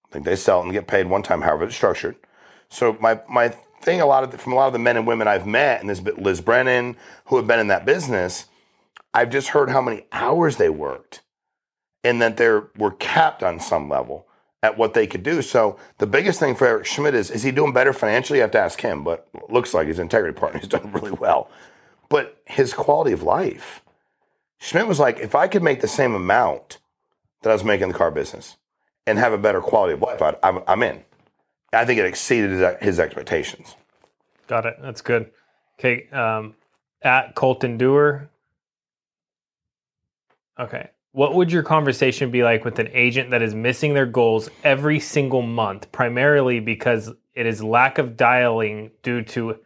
I 0.06 0.12
think 0.12 0.25
they 0.25 0.36
sell 0.36 0.62
and 0.62 0.72
get 0.72 0.88
paid 0.88 1.08
one 1.08 1.24
time, 1.24 1.42
however 1.42 1.65
it's 1.65 1.75
structured. 1.75 2.15
So 2.70 2.98
my 3.00 3.22
my 3.30 3.50
thing, 3.82 4.01
a 4.01 4.06
lot 4.06 4.24
of 4.24 4.32
the, 4.32 4.38
from 4.38 4.54
a 4.54 4.56
lot 4.56 4.68
of 4.68 4.74
the 4.74 4.80
men 4.80 4.98
and 4.98 5.08
women 5.08 5.27
I've 5.27 5.46
met, 5.46 5.82
and 5.82 5.89
this 5.89 6.01
Liz 6.01 6.42
Brennan, 6.42 6.98
who 7.25 7.38
have 7.38 7.48
been 7.48 7.60
in 7.60 7.68
that 7.68 7.86
business, 7.86 8.46
I've 9.13 9.30
just 9.30 9.50
heard 9.50 9.70
how 9.70 9.82
many 9.82 10.06
hours 10.12 10.58
they 10.58 10.70
worked, 10.70 11.22
and 12.04 12.22
that 12.22 12.38
they 12.38 12.50
were 12.77 12.92
capped 13.00 13.44
on 13.44 13.60
some 13.60 13.89
level 13.89 14.27
at 14.65 14.79
what 14.79 14.95
they 14.95 15.05
could 15.05 15.22
do. 15.22 15.43
So 15.43 15.77
the 16.00 16.07
biggest 16.07 16.39
thing 16.39 16.55
for 16.55 16.65
Eric 16.65 16.88
Schmidt 16.88 17.13
is 17.13 17.29
is 17.29 17.43
he 17.43 17.51
doing 17.51 17.72
better 17.72 17.93
financially? 17.93 18.39
You 18.39 18.41
have 18.41 18.51
to 18.51 18.60
ask 18.60 18.81
him, 18.81 19.03
but 19.03 19.27
looks 19.48 19.75
like 19.75 19.88
his 19.88 20.00
integrity 20.00 20.38
partner 20.38 20.60
has 20.60 20.67
done 20.75 20.91
really 20.91 21.12
well. 21.12 21.51
But 22.10 22.41
his 22.45 22.74
quality 22.74 23.12
of 23.12 23.22
life, 23.22 23.84
Schmidt 24.57 24.88
was 24.88 25.00
like, 25.00 25.19
if 25.19 25.36
I 25.36 25.48
could 25.48 25.62
make 25.62 25.81
the 25.81 25.88
same 25.88 26.15
amount 26.15 26.79
that 27.43 27.51
I 27.51 27.53
was 27.53 27.63
making 27.63 27.84
in 27.84 27.89
the 27.89 27.98
car 27.98 28.10
business 28.10 28.57
and 29.05 29.19
have 29.19 29.34
a 29.34 29.38
better 29.38 29.62
quality 29.62 29.93
of 29.93 30.01
life, 30.01 30.19
I'm, 30.41 30.63
I'm 30.67 30.81
in. 30.81 31.03
I 31.72 31.86
think 31.86 32.00
it 32.00 32.05
exceeded 32.05 32.51
his, 32.51 32.75
his 32.81 33.00
expectations. 33.00 33.75
Got 34.48 34.65
it. 34.65 34.77
That's 34.81 35.01
good. 35.01 35.29
Okay. 35.79 36.07
Um, 36.10 36.55
at 37.03 37.36
Colton 37.36 37.77
Doer. 37.77 38.29
Okay. 40.60 40.89
What 41.15 41.34
would 41.34 41.50
your 41.50 41.63
conversation 41.63 42.29
be 42.29 42.43
like 42.43 42.65
with 42.65 42.77
an 42.77 42.89
agent 42.91 43.29
that 43.29 43.41
is 43.41 43.55
missing 43.55 43.93
their 43.93 44.05
goals 44.05 44.50
every 44.65 45.00
single 45.00 45.41
month, 45.41 45.89
primarily 45.93 46.60
because 46.60 47.10
it 47.34 47.45
is 47.45 47.63
lack 47.63 47.98
of 47.98 48.17
dialing 48.17 48.91
due 49.01 49.22
to 49.22 49.57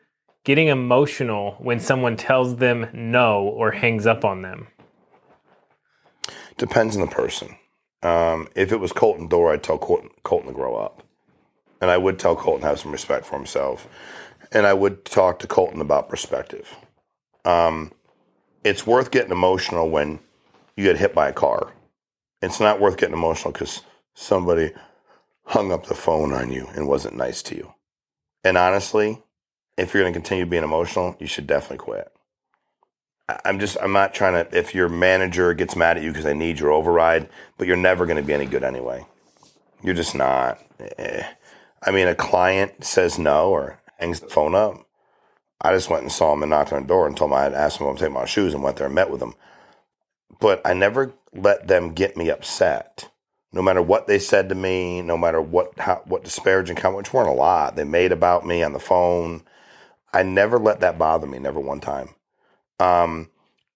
getting 0.43 0.67
emotional 0.67 1.55
when 1.57 1.79
someone 1.79 2.15
tells 2.15 2.57
them 2.57 2.87
no 2.93 3.45
or 3.45 3.71
hangs 3.71 4.05
up 4.05 4.23
on 4.23 4.43
them? 4.43 4.67
Depends 6.59 6.95
on 6.95 7.01
the 7.01 7.07
person. 7.07 7.55
Um, 8.03 8.47
if 8.53 8.71
it 8.71 8.79
was 8.79 8.91
Colton 8.93 9.27
Dora, 9.27 9.55
I'd 9.55 9.63
tell 9.63 9.79
Colton, 9.79 10.11
Colton 10.21 10.49
to 10.49 10.53
grow 10.53 10.75
up. 10.75 11.01
And 11.81 11.89
I 11.89 11.97
would 11.97 12.19
tell 12.19 12.35
Colton 12.35 12.61
to 12.61 12.67
have 12.67 12.79
some 12.79 12.91
respect 12.91 13.25
for 13.25 13.35
himself. 13.35 13.87
And 14.51 14.67
I 14.67 14.73
would 14.73 15.03
talk 15.03 15.39
to 15.39 15.47
Colton 15.47 15.81
about 15.81 16.09
perspective. 16.09 16.75
Um, 17.43 17.91
it's 18.63 18.85
worth 18.85 19.09
getting 19.09 19.31
emotional 19.31 19.89
when 19.89 20.19
you 20.79 20.85
get 20.85 20.97
hit 20.97 21.13
by 21.13 21.27
a 21.27 21.33
car. 21.33 21.73
It's 22.41 22.61
not 22.61 22.79
worth 22.79 22.95
getting 22.95 23.13
emotional 23.13 23.51
because 23.51 23.81
somebody 24.13 24.71
hung 25.43 25.73
up 25.73 25.87
the 25.87 25.93
phone 25.93 26.31
on 26.31 26.53
you 26.53 26.69
and 26.73 26.87
wasn't 26.87 27.17
nice 27.17 27.43
to 27.43 27.55
you. 27.55 27.73
And 28.45 28.57
honestly, 28.57 29.21
if 29.77 29.93
you're 29.93 30.03
going 30.03 30.13
to 30.13 30.17
continue 30.17 30.45
being 30.45 30.63
emotional, 30.63 31.17
you 31.19 31.27
should 31.27 31.47
definitely 31.47 31.79
quit. 31.79 32.09
I'm 33.43 33.59
just, 33.59 33.75
I'm 33.81 33.91
not 33.91 34.13
trying 34.13 34.33
to, 34.33 34.57
if 34.57 34.73
your 34.73 34.87
manager 34.87 35.53
gets 35.53 35.75
mad 35.75 35.97
at 35.97 36.03
you 36.03 36.11
because 36.11 36.23
they 36.23 36.33
need 36.33 36.59
your 36.59 36.71
override, 36.71 37.27
but 37.57 37.67
you're 37.67 37.75
never 37.75 38.05
going 38.05 38.17
to 38.17 38.23
be 38.23 38.33
any 38.33 38.45
good 38.45 38.63
anyway. 38.63 39.05
You're 39.83 39.95
just 39.95 40.15
not. 40.15 40.63
Eh. 40.97 41.23
I 41.83 41.91
mean, 41.91 42.07
a 42.07 42.15
client 42.15 42.85
says 42.85 43.19
no 43.19 43.49
or 43.49 43.81
hangs 43.97 44.21
the 44.21 44.29
phone 44.29 44.55
up. 44.55 44.87
I 45.59 45.73
just 45.73 45.89
went 45.89 46.03
and 46.03 46.11
saw 46.11 46.31
him 46.31 46.41
and 46.41 46.49
knocked 46.49 46.71
on 46.71 46.83
the 46.83 46.87
door 46.87 47.05
and 47.05 47.17
told 47.17 47.31
him 47.31 47.37
I 47.37 47.43
had 47.43 47.53
asked 47.53 47.81
him 47.81 47.93
to 47.93 48.01
take 48.01 48.13
my 48.13 48.23
shoes 48.23 48.53
and 48.53 48.63
went 48.63 48.77
there 48.77 48.85
and 48.85 48.95
met 48.95 49.09
with 49.09 49.21
him. 49.21 49.33
But 50.39 50.61
I 50.65 50.73
never 50.73 51.13
let 51.33 51.67
them 51.67 51.93
get 51.93 52.17
me 52.17 52.29
upset. 52.29 53.09
No 53.51 53.61
matter 53.61 53.81
what 53.81 54.07
they 54.07 54.19
said 54.19 54.49
to 54.49 54.55
me, 54.55 55.01
no 55.01 55.17
matter 55.17 55.41
what 55.41 55.77
how, 55.79 56.01
what 56.05 56.23
disparaging 56.23 56.75
comments, 56.75 57.09
which 57.09 57.13
weren't 57.13 57.29
a 57.29 57.33
lot, 57.33 57.75
they 57.75 57.83
made 57.83 58.11
about 58.11 58.45
me 58.45 58.63
on 58.63 58.73
the 58.73 58.79
phone. 58.79 59.43
I 60.13 60.23
never 60.23 60.59
let 60.59 60.79
that 60.81 60.97
bother 60.97 61.27
me, 61.27 61.39
never 61.39 61.59
one 61.59 61.79
time. 61.79 62.09
Um, 62.79 63.29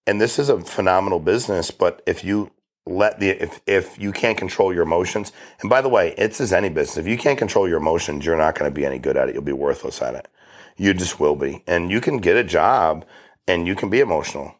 and 0.06 0.22
this 0.22 0.40
is 0.40 0.50
a 0.50 0.62
phenomenal 0.62 1.20
business, 1.20 1.72
but 1.72 2.02
if 2.06 2.24
you 2.24 2.52
let 2.86 3.20
the 3.20 3.30
if 3.30 3.62
if 3.66 3.98
you 3.98 4.12
can't 4.12 4.38
control 4.38 4.74
your 4.74 4.84
emotions, 4.84 5.32
and 5.62 5.70
by 5.70 5.82
the 5.82 5.90
way, 5.90 6.14
it's 6.18 6.42
as 6.42 6.54
any 6.54 6.70
business. 6.70 6.98
If 6.98 7.08
you 7.08 7.18
can't 7.18 7.40
control 7.40 7.68
your 7.68 7.78
emotions, 7.78 8.26
you're 8.26 8.38
not 8.38 8.56
going 8.56 8.70
to 8.70 8.76
be 8.76 8.86
any 8.86 9.00
good 9.00 9.18
at 9.18 9.30
it. 9.30 9.34
You'll 9.34 9.44
be 9.44 9.54
worthless 9.54 10.02
at 10.02 10.16
it. 10.16 10.28
You 10.78 10.94
just 10.94 11.20
will 11.20 11.36
be. 11.36 11.64
And 11.68 11.92
you 11.92 12.02
can 12.02 12.18
get 12.18 12.36
a 12.36 12.44
job 12.44 13.06
and 13.48 13.68
you 13.68 13.76
can 13.76 13.90
be 13.90 14.00
emotional. 14.00 14.56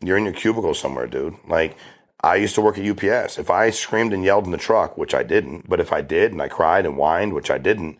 You're 0.00 0.18
in 0.18 0.24
your 0.24 0.34
cubicle 0.34 0.74
somewhere, 0.74 1.06
dude. 1.06 1.36
Like 1.48 1.76
I 2.20 2.36
used 2.36 2.54
to 2.56 2.60
work 2.60 2.78
at 2.78 2.84
UPS. 2.84 3.38
If 3.38 3.50
I 3.50 3.70
screamed 3.70 4.12
and 4.12 4.24
yelled 4.24 4.44
in 4.44 4.50
the 4.50 4.58
truck, 4.58 4.98
which 4.98 5.14
I 5.14 5.22
didn't, 5.22 5.68
but 5.68 5.80
if 5.80 5.92
I 5.92 6.00
did 6.02 6.32
and 6.32 6.42
I 6.42 6.48
cried 6.48 6.86
and 6.86 6.96
whined, 6.96 7.32
which 7.32 7.50
I 7.50 7.58
didn't, 7.58 7.98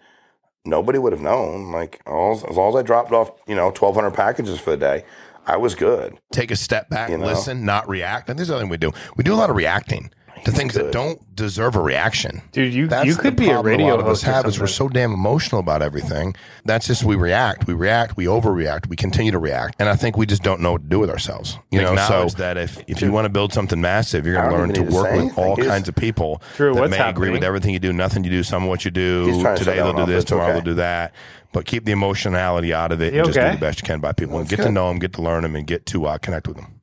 nobody 0.65 0.99
would 0.99 1.13
have 1.13 1.23
known. 1.23 1.73
Like 1.73 2.01
as 2.07 2.43
long 2.57 2.71
as 2.71 2.77
I 2.77 2.83
dropped 2.83 3.13
off, 3.13 3.31
you 3.47 3.55
know, 3.55 3.67
1,200 3.67 4.11
packages 4.13 4.59
for 4.61 4.71
the 4.71 4.77
day, 4.77 5.05
I 5.47 5.57
was 5.57 5.75
good. 5.75 6.19
Take 6.33 6.51
a 6.51 6.57
step 6.57 6.91
back, 6.91 7.09
You 7.09 7.19
know? 7.19 7.27
listen, 7.27 7.65
not 7.65 7.89
react. 7.89 8.29
And 8.29 8.39
this 8.39 8.45
is 8.45 8.49
the 8.49 8.55
other 8.57 8.65
thing 8.65 8.71
we 8.71 8.77
do. 8.77 8.93
We 9.17 9.23
do 9.25 9.33
a 9.33 9.37
lot 9.37 9.49
of 9.49 9.57
reacting 9.57 10.11
to 10.47 10.53
things 10.53 10.75
that 10.75 10.93
don't 10.93 11.35
deserve 11.35 11.75
a 11.75 11.81
reaction. 11.81 12.41
Dude, 12.53 12.73
you 12.73 12.87
That's 12.87 13.07
you 13.07 13.15
the 13.15 13.21
could 13.21 13.37
be 13.37 13.47
a 13.47 13.49
problem 13.49 13.67
radio 13.67 13.87
lot 13.89 14.01
of 14.01 14.07
us 14.07 14.23
host. 14.23 14.29
or 14.29 14.33
have 14.33 14.47
is 14.47 14.61
we're 14.61 14.69
so 14.69 14.89
damn 14.89 15.13
emotional 15.13 15.61
about 15.61 15.83
everything. 15.83 16.35
That's 16.65 16.87
just 16.87 17.05
we 17.05 17.17
react, 17.17 17.67
we 17.67 17.75
react, 17.75 18.17
we 18.17 18.27
overreact, 18.27 18.87
we 18.89 18.97
continue 18.97 19.33
to 19.33 19.39
react, 19.39 19.77
and 19.81 19.89
I 19.89 19.97
think 19.97 20.17
we 20.17 20.25
just 20.25 20.43
don't 20.43 20.61
know 20.61 20.73
what 20.73 20.83
to 20.83 20.89
do 20.89 21.01
with 21.01 21.11
ourselves. 21.11 21.59
You 21.71 21.83
know, 21.83 21.97
so 21.97 22.29
that 22.39 22.57
if 22.57 22.83
if 22.87 23.03
you 23.03 23.11
want 23.13 23.25
to 23.25 23.29
build 23.29 23.53
something 23.53 23.81
massive, 23.81 24.25
you're 24.25 24.37
going 24.37 24.51
to 24.51 24.57
learn 24.57 24.69
to 24.69 24.81
even 24.81 24.85
need 24.87 24.91
to 24.91 24.97
work 24.97 25.13
with 25.13 25.39
all 25.39 25.45
anything. 25.45 25.65
He's- 25.65 25.69
kinds 25.69 25.89
of 25.89 25.97
people 25.97 26.41
Drew, 26.57 26.75
that 26.75 26.81
what's 26.81 26.91
may 26.93 27.09
agree 27.09 27.31
with 27.31 27.45
everything 27.45 27.73
you 27.75 27.81
do, 27.81 27.93
nothing 27.93 28.25
you 28.25 28.31
do, 28.31 28.43
some 28.43 28.63
of 28.63 28.69
what 28.69 28.85
you 28.85 28.91
do. 28.91 29.43
To 29.43 29.57
Today 29.57 29.77
they'll 29.77 29.93
do 29.93 30.07
this, 30.07 30.25
tomorrow 30.25 30.47
okay. 30.49 30.55
they'll 30.55 30.65
do 30.65 30.75
that. 30.75 31.13
But 31.53 31.65
keep 31.65 31.85
the 31.85 31.93
emotionality 31.93 32.73
out 32.75 32.93
of 32.93 33.01
it 33.01 33.15
You 33.15 33.21
and 33.25 33.33
just 33.33 33.39
do 33.39 33.53
the 33.53 33.59
best 33.59 33.81
you 33.81 33.87
can 33.87 33.99
by 33.99 34.13
people 34.13 34.39
and 34.39 34.47
That's 34.47 34.61
get 34.61 34.67
to 34.67 34.71
know 34.71 34.89
them, 34.89 34.99
get 34.99 35.15
to 35.15 35.23
learn 35.23 35.43
them, 35.43 35.57
and 35.57 35.67
get 35.67 35.87
to 35.87 36.07
uh, 36.07 36.19
connect 36.19 36.47
with 36.47 36.57
them. 36.57 36.81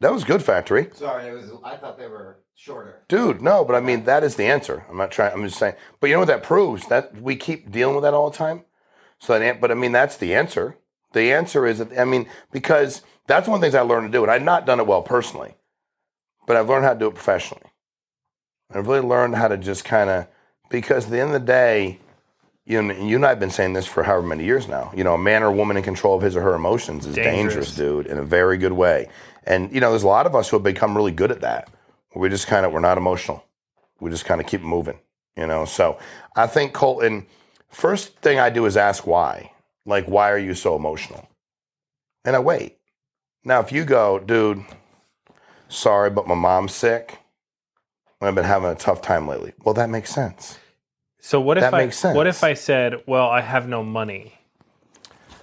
That 0.00 0.12
was 0.12 0.24
good, 0.24 0.42
factory. 0.42 0.88
Sorry, 0.94 1.28
it 1.28 1.32
was. 1.32 1.50
I 1.64 1.76
thought 1.76 1.98
they 1.98 2.06
were 2.06 2.38
shorter. 2.58 2.96
Dude, 3.08 3.40
no, 3.40 3.64
but 3.64 3.76
I 3.76 3.80
mean 3.80 4.04
that 4.04 4.24
is 4.24 4.36
the 4.36 4.44
answer. 4.44 4.84
I'm 4.90 4.96
not 4.96 5.10
trying. 5.10 5.32
I'm 5.32 5.44
just 5.44 5.58
saying. 5.58 5.74
But 6.00 6.08
you 6.08 6.14
know 6.14 6.20
what 6.20 6.28
that 6.28 6.42
proves? 6.42 6.86
That 6.88 7.20
we 7.20 7.36
keep 7.36 7.70
dealing 7.70 7.94
with 7.94 8.02
that 8.02 8.14
all 8.14 8.30
the 8.30 8.36
time. 8.36 8.64
So 9.20 9.38
that, 9.38 9.60
but 9.60 9.70
I 9.70 9.74
mean 9.74 9.92
that's 9.92 10.16
the 10.16 10.34
answer. 10.34 10.76
The 11.12 11.32
answer 11.32 11.66
is 11.66 11.78
that 11.78 11.98
I 11.98 12.04
mean 12.04 12.28
because 12.52 13.02
that's 13.26 13.46
one 13.48 13.56
of 13.56 13.60
the 13.60 13.66
things 13.66 13.74
I 13.74 13.80
learned 13.82 14.12
to 14.12 14.18
do, 14.18 14.22
and 14.22 14.30
I've 14.30 14.42
not 14.42 14.66
done 14.66 14.80
it 14.80 14.86
well 14.86 15.02
personally, 15.02 15.54
but 16.46 16.56
I've 16.56 16.68
learned 16.68 16.84
how 16.84 16.94
to 16.94 16.98
do 16.98 17.06
it 17.08 17.14
professionally. 17.14 17.64
I've 18.70 18.86
really 18.86 19.06
learned 19.06 19.36
how 19.36 19.48
to 19.48 19.56
just 19.56 19.84
kind 19.84 20.10
of 20.10 20.26
because 20.68 21.06
at 21.06 21.10
the 21.10 21.20
end 21.20 21.34
of 21.34 21.40
the 21.40 21.46
day, 21.46 22.00
you 22.66 22.82
know, 22.82 22.94
you 22.94 23.16
and 23.16 23.24
I 23.24 23.30
have 23.30 23.40
been 23.40 23.50
saying 23.50 23.72
this 23.72 23.86
for 23.86 24.02
however 24.02 24.26
many 24.26 24.44
years 24.44 24.68
now. 24.68 24.92
You 24.94 25.04
know, 25.04 25.14
a 25.14 25.18
man 25.18 25.42
or 25.42 25.50
woman 25.50 25.76
in 25.78 25.82
control 25.82 26.16
of 26.16 26.22
his 26.22 26.36
or 26.36 26.42
her 26.42 26.54
emotions 26.54 27.06
is 27.06 27.14
Dangerous. 27.14 27.34
dangerous, 27.34 27.76
dude, 27.76 28.06
in 28.06 28.18
a 28.18 28.22
very 28.22 28.58
good 28.58 28.72
way. 28.72 29.08
And 29.44 29.72
you 29.72 29.80
know, 29.80 29.90
there's 29.90 30.02
a 30.02 30.08
lot 30.08 30.26
of 30.26 30.34
us 30.34 30.50
who 30.50 30.56
have 30.56 30.64
become 30.64 30.96
really 30.96 31.12
good 31.12 31.30
at 31.30 31.40
that. 31.40 31.70
We 32.14 32.28
just 32.28 32.46
kind 32.46 32.64
of 32.66 32.72
we're 32.72 32.80
not 32.80 32.98
emotional. 32.98 33.44
We 34.00 34.10
just 34.10 34.24
kind 34.24 34.40
of 34.40 34.46
keep 34.46 34.62
moving. 34.62 34.98
You 35.36 35.46
know, 35.46 35.64
so 35.64 35.98
I 36.36 36.46
think 36.46 36.72
Colton. 36.72 37.26
First 37.68 38.16
thing 38.20 38.38
I 38.38 38.48
do 38.50 38.64
is 38.66 38.76
ask 38.76 39.06
why. 39.06 39.52
Like, 39.84 40.06
why 40.06 40.30
are 40.30 40.38
you 40.38 40.54
so 40.54 40.74
emotional? 40.74 41.28
And 42.24 42.34
I 42.34 42.38
wait. 42.38 42.78
Now, 43.44 43.60
if 43.60 43.70
you 43.72 43.84
go, 43.84 44.18
dude, 44.18 44.64
sorry, 45.68 46.10
but 46.10 46.26
my 46.26 46.34
mom's 46.34 46.74
sick. 46.74 47.18
I've 48.20 48.34
been 48.34 48.44
having 48.44 48.68
a 48.70 48.74
tough 48.74 49.00
time 49.00 49.28
lately. 49.28 49.52
Well, 49.64 49.74
that 49.74 49.90
makes 49.90 50.10
sense. 50.12 50.58
So 51.20 51.40
what 51.40 51.56
if 51.56 51.62
That 51.62 51.74
I 51.74 51.84
makes 51.84 51.98
sense. 51.98 52.16
what 52.16 52.26
if 52.26 52.42
I 52.42 52.54
said, 52.54 53.02
"Well, 53.06 53.28
I 53.28 53.40
have 53.42 53.68
no 53.68 53.84
money," 53.84 54.32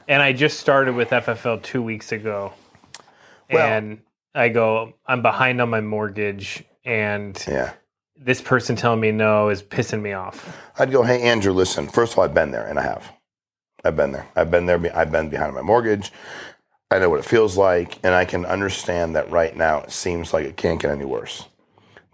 and 0.08 0.22
I 0.22 0.34
just 0.34 0.60
started 0.60 0.96
with 0.96 1.12
FFL 1.12 1.58
two 1.62 1.82
weeks 1.82 2.12
ago, 2.12 2.54
Well- 3.52 3.66
and 3.68 4.02
I 4.36 4.50
go, 4.50 4.94
"I'm 5.08 5.22
behind 5.24 5.62
on 5.62 5.70
my 5.72 5.82
mortgage," 5.82 6.64
and 6.86 7.44
Yeah. 7.48 7.72
this 8.18 8.42
person 8.42 8.76
telling 8.76 9.00
me 9.00 9.12
no 9.12 9.50
is 9.50 9.64
pissing 9.64 10.02
me 10.02 10.14
off. 10.14 10.58
I'd 10.80 10.92
go, 10.92 11.04
hey, 11.04 11.22
Andrew, 11.24 11.54
listen. 11.54 11.88
First 11.88 12.14
of 12.14 12.20
all, 12.20 12.26
I've 12.26 12.34
been 12.36 12.52
there, 12.52 12.68
and 12.68 12.80
I 12.80 12.84
have. 12.84 13.12
I've 13.86 13.96
been 13.96 14.12
there. 14.12 14.28
I've 14.36 14.52
been 14.52 14.66
there. 14.68 14.80
I've 14.96 15.12
been 15.12 15.30
behind 15.30 15.56
my 15.56 15.62
mortgage. 15.62 16.12
I 16.92 17.00
know 17.00 17.10
what 17.10 17.20
it 17.20 17.26
feels 17.26 17.58
like, 17.58 18.00
and 18.04 18.16
I 18.16 18.26
can 18.26 18.46
understand 18.46 19.16
that 19.16 19.30
right 19.32 19.56
now 19.56 19.80
it 19.82 19.92
seems 19.92 20.34
like 20.34 20.46
it 20.46 20.58
can't 20.58 20.82
get 20.82 20.92
any 20.92 21.06
worse. 21.06 21.48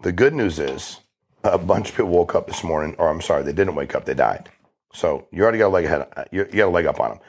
The 0.02 0.12
good 0.12 0.34
news 0.34 0.58
is 0.58 1.00
a 1.44 1.58
bunch 1.58 1.90
of 1.90 1.96
people 1.96 2.10
woke 2.10 2.34
up 2.34 2.46
this 2.48 2.64
morning, 2.64 2.96
or 2.98 3.08
I'm 3.08 3.20
sorry, 3.20 3.42
they 3.44 3.52
didn't 3.52 3.74
wake 3.76 3.94
up, 3.94 4.04
they 4.06 4.14
died. 4.14 4.50
So 4.94 5.26
you 5.32 5.42
already 5.42 5.58
got 5.58 5.68
a 5.68 5.70
leg 5.70 5.84
ahead. 5.86 6.08
Uh, 6.16 6.24
you 6.32 6.40
you 6.50 6.58
got 6.58 6.68
a 6.68 6.70
leg 6.70 6.86
up 6.86 7.00
on 7.00 7.10
them. 7.10 7.20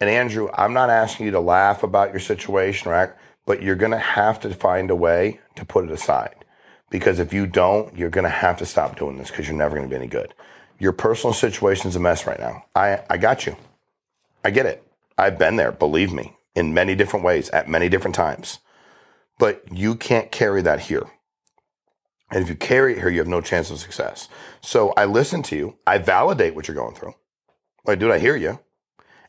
And 0.00 0.10
Andrew, 0.10 0.48
I'm 0.54 0.72
not 0.74 0.90
asking 0.90 1.26
you 1.26 1.32
to 1.32 1.40
laugh 1.40 1.82
about 1.82 2.12
your 2.12 2.20
situation 2.20 2.90
or 2.90 2.94
act, 2.94 3.18
but 3.46 3.62
you're 3.62 3.74
going 3.74 3.92
to 3.92 3.98
have 3.98 4.40
to 4.40 4.54
find 4.54 4.90
a 4.90 4.96
way 4.96 5.40
to 5.56 5.64
put 5.64 5.84
it 5.84 5.90
aside. 5.90 6.44
Because 6.90 7.18
if 7.18 7.32
you 7.32 7.46
don't, 7.46 7.96
you're 7.96 8.10
going 8.10 8.24
to 8.24 8.30
have 8.30 8.58
to 8.58 8.66
stop 8.66 8.98
doing 8.98 9.18
this 9.18 9.30
because 9.30 9.48
you're 9.48 9.56
never 9.56 9.76
going 9.76 9.88
to 9.88 9.90
be 9.90 9.96
any 9.96 10.06
good. 10.06 10.34
Your 10.78 10.92
personal 10.92 11.34
situation's 11.34 11.96
a 11.96 12.00
mess 12.00 12.26
right 12.26 12.38
now. 12.38 12.64
I, 12.74 13.02
I 13.08 13.16
got 13.16 13.46
you. 13.46 13.56
I 14.44 14.50
get 14.50 14.66
it. 14.66 14.86
I've 15.16 15.38
been 15.38 15.56
there, 15.56 15.72
believe 15.72 16.12
me, 16.12 16.36
in 16.54 16.74
many 16.74 16.94
different 16.94 17.24
ways 17.24 17.48
at 17.50 17.68
many 17.68 17.88
different 17.88 18.14
times. 18.14 18.58
But 19.38 19.64
you 19.72 19.94
can't 19.94 20.30
carry 20.30 20.62
that 20.62 20.80
here. 20.80 21.06
And 22.30 22.42
if 22.42 22.48
you 22.48 22.54
carry 22.56 22.92
it 22.92 22.98
here, 22.98 23.08
you 23.08 23.18
have 23.18 23.28
no 23.28 23.40
chance 23.40 23.70
of 23.70 23.78
success. 23.78 24.28
So 24.60 24.92
I 24.96 25.04
listen 25.04 25.42
to 25.44 25.56
you. 25.56 25.78
I 25.86 25.98
validate 25.98 26.54
what 26.54 26.66
you're 26.66 26.74
going 26.74 26.94
through. 26.94 27.14
Like, 27.84 27.98
dude, 27.98 28.10
I 28.10 28.18
hear 28.18 28.36
you. 28.36 28.58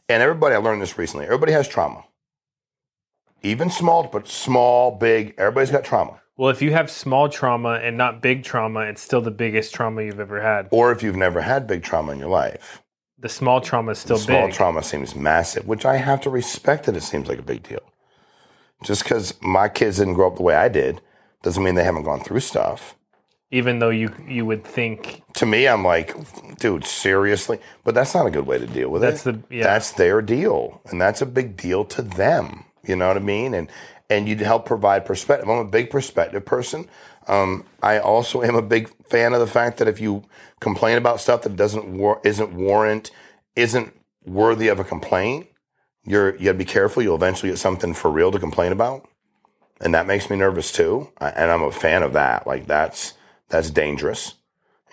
And 0.08 0.24
everybody, 0.24 0.56
I 0.56 0.60
learned 0.60 0.82
this 0.82 0.98
recently. 0.98 1.26
Everybody 1.26 1.52
has 1.52 1.68
trauma. 1.68 2.04
Even 3.46 3.70
small, 3.70 4.08
but 4.12 4.28
small, 4.28 4.92
big, 4.92 5.36
everybody's 5.38 5.70
got 5.72 5.84
trauma. 5.84 6.20
Well, 6.38 6.50
if 6.50 6.62
you 6.62 6.72
have 6.72 6.90
small 6.90 7.30
trauma 7.30 7.74
and 7.82 7.96
not 7.96 8.22
big 8.22 8.44
trauma, 8.44 8.82
it's 8.82 9.02
still 9.02 9.22
the 9.22 9.32
biggest 9.32 9.74
trauma 9.74 10.02
you've 10.02 10.20
ever 10.20 10.42
had. 10.42 10.68
Or 10.72 10.92
if 10.92 11.04
you've 11.04 11.16
never 11.16 11.42
had 11.42 11.68
big 11.68 11.84
trauma 11.84 12.12
in 12.12 12.20
your 12.20 12.30
life, 12.30 12.82
The 13.20 13.30
small 13.30 13.62
trauma 13.62 13.92
is 13.92 14.00
still 14.00 14.18
small 14.18 14.48
big. 14.48 14.56
trauma 14.56 14.82
seems 14.84 15.16
massive, 15.16 15.68
which 15.68 15.86
I 15.86 15.98
have 15.98 16.22
to 16.22 16.30
respect 16.30 16.86
that 16.86 16.96
it 16.98 17.04
seems 17.04 17.28
like 17.30 17.40
a 17.40 17.44
big 17.44 17.64
deal. 17.64 17.84
Just 18.84 19.04
because 19.04 19.34
my 19.42 19.70
kids 19.70 19.98
didn't 19.98 20.16
grow 20.16 20.28
up 20.28 20.36
the 20.38 20.44
way 20.44 20.56
I 20.56 20.68
did 20.68 21.00
doesn't 21.44 21.64
mean 21.64 21.76
they 21.76 21.84
haven't 21.84 22.04
gone 22.04 22.22
through 22.24 22.42
stuff. 22.42 22.96
even 23.52 23.80
though 23.80 23.92
you 24.02 24.10
you 24.28 24.44
would 24.46 24.64
think 24.66 25.22
To 25.36 25.46
me, 25.46 25.68
I'm 25.68 25.86
like, 25.86 26.14
dude, 26.60 26.84
seriously? 26.84 27.60
But 27.86 27.94
that's 27.96 28.14
not 28.16 28.26
a 28.26 28.32
good 28.32 28.46
way 28.48 28.58
to 28.60 28.66
deal 28.68 28.90
with 28.90 29.02
That's 29.04 29.26
it. 29.26 29.32
the- 29.50 29.56
yeah. 29.56 29.64
That's 29.64 29.92
their 29.92 30.22
deal, 30.22 30.82
and 30.90 31.00
that's 31.00 31.22
a 31.22 31.26
big 31.28 31.56
deal 31.56 31.86
to 31.96 32.02
them. 32.02 32.65
You 32.88 32.96
know 32.98 33.08
what 33.08 33.18
I 33.18 33.22
mean? 33.22 33.54
And 33.54 33.70
and 34.10 34.28
you'd 34.30 34.42
help 34.42 34.66
provide 34.66 35.06
perspective. 35.06 35.50
I'm 35.50 35.60
a 35.60 35.66
big 35.66 35.90
perspective 35.90 36.46
person. 36.46 36.88
Um, 37.28 37.66
I 37.84 38.00
also 38.00 38.44
am 38.44 38.56
a 38.56 38.62
big 38.62 38.90
fan 39.08 39.34
of 39.34 39.40
the 39.42 39.48
fact 39.48 39.80
that 39.80 39.88
if 39.88 40.00
you 40.02 40.24
complain 40.62 40.98
about 40.98 41.22
stuff 41.22 41.44
that 41.44 41.56
doesn't 41.56 41.88
war- 41.88 42.22
isn't 42.24 42.54
warrant, 42.54 43.12
isn't 43.56 43.94
worthy 44.26 44.68
of 44.70 44.80
a 44.80 44.84
complaint, 44.86 45.48
you're 46.06 46.34
you 46.38 46.46
got 46.46 46.54
to 46.54 46.58
be 46.60 46.66
careful. 46.66 47.04
You'll 47.04 47.16
eventually 47.16 47.52
get 47.52 47.60
something 47.60 47.94
for 47.94 48.12
real 48.12 48.32
to 48.32 48.40
complain 48.40 48.72
about. 48.74 49.08
and 49.82 49.94
that 49.94 50.08
makes 50.08 50.30
me 50.30 50.38
nervous 50.38 50.72
too. 50.72 51.10
And 51.20 51.52
I'm 51.52 51.64
a 51.64 51.72
fan 51.72 52.04
of 52.04 52.14
that. 52.14 52.48
Like 52.48 52.68
that's 52.68 53.14
that's 53.50 53.70
dangerous, 53.72 54.36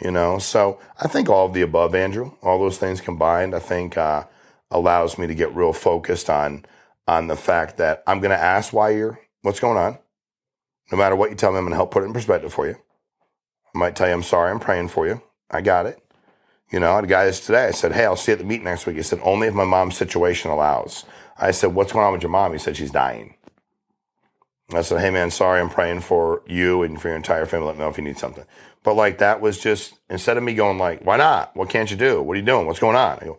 you 0.02 0.10
know. 0.10 0.38
So 0.38 0.80
I 1.00 1.08
think 1.08 1.28
all 1.30 1.46
of 1.46 1.54
the 1.54 1.62
above, 1.62 1.94
Andrew, 1.94 2.32
all 2.42 2.58
those 2.60 2.78
things 2.78 3.00
combined, 3.00 3.54
I 3.54 3.60
think 3.60 3.96
uh, 3.98 4.24
allows 4.70 5.18
me 5.18 5.26
to 5.28 5.34
get 5.34 5.54
real 5.54 5.72
focused 5.72 6.30
on 6.30 6.64
on 7.06 7.26
the 7.26 7.36
fact 7.36 7.78
that 7.78 8.02
I'm 8.06 8.20
going 8.20 8.30
to 8.30 8.42
ask 8.42 8.72
why 8.72 8.90
you're 8.90 9.18
what's 9.42 9.60
going 9.60 9.78
on. 9.78 9.98
No 10.90 10.98
matter 10.98 11.16
what 11.16 11.30
you 11.30 11.36
tell 11.36 11.52
me, 11.52 11.58
I'm 11.58 11.64
going 11.64 11.72
to 11.72 11.76
help 11.76 11.90
put 11.90 12.02
it 12.02 12.06
in 12.06 12.12
perspective 12.12 12.52
for 12.52 12.66
you. 12.66 12.76
I 13.74 13.78
might 13.78 13.96
tell 13.96 14.08
you 14.08 14.14
I'm 14.14 14.22
sorry, 14.22 14.50
I'm 14.50 14.60
praying 14.60 14.88
for 14.88 15.06
you. 15.06 15.22
I 15.50 15.60
got 15.60 15.86
it. 15.86 15.98
You 16.70 16.80
know, 16.80 16.92
I 16.92 16.96
had 16.96 17.04
a 17.04 17.08
guy 17.08 17.30
today. 17.30 17.66
I 17.66 17.70
said, 17.70 17.92
Hey, 17.92 18.04
I'll 18.04 18.16
see 18.16 18.32
you 18.32 18.34
at 18.34 18.38
the 18.38 18.44
meet 18.44 18.62
next 18.62 18.86
week. 18.86 18.96
He 18.96 19.02
said, 19.02 19.20
Only 19.22 19.48
if 19.48 19.54
my 19.54 19.64
mom's 19.64 19.96
situation 19.96 20.50
allows. 20.50 21.04
I 21.38 21.50
said, 21.50 21.74
What's 21.74 21.92
going 21.92 22.04
on 22.04 22.12
with 22.12 22.22
your 22.22 22.30
mom? 22.30 22.52
He 22.52 22.58
said, 22.58 22.76
She's 22.76 22.90
dying. 22.90 23.34
I 24.72 24.82
said, 24.82 25.00
Hey, 25.00 25.10
man, 25.10 25.30
sorry, 25.30 25.60
I'm 25.60 25.68
praying 25.68 26.00
for 26.00 26.42
you 26.46 26.82
and 26.82 27.00
for 27.00 27.08
your 27.08 27.16
entire 27.16 27.44
family. 27.44 27.66
Let 27.66 27.76
me 27.76 27.80
know 27.82 27.90
if 27.90 27.98
you 27.98 28.04
need 28.04 28.18
something. 28.18 28.44
But 28.84 28.94
like, 28.94 29.18
that 29.18 29.40
was 29.40 29.58
just, 29.58 29.94
instead 30.08 30.38
of 30.38 30.42
me 30.42 30.54
going, 30.54 30.78
like, 30.78 31.04
Why 31.04 31.18
not? 31.18 31.54
What 31.54 31.68
can't 31.68 31.90
you 31.90 31.96
do? 31.96 32.22
What 32.22 32.34
are 32.34 32.40
you 32.40 32.46
doing? 32.46 32.66
What's 32.66 32.80
going 32.80 32.96
on? 32.96 33.18
I 33.20 33.24
go, 33.24 33.38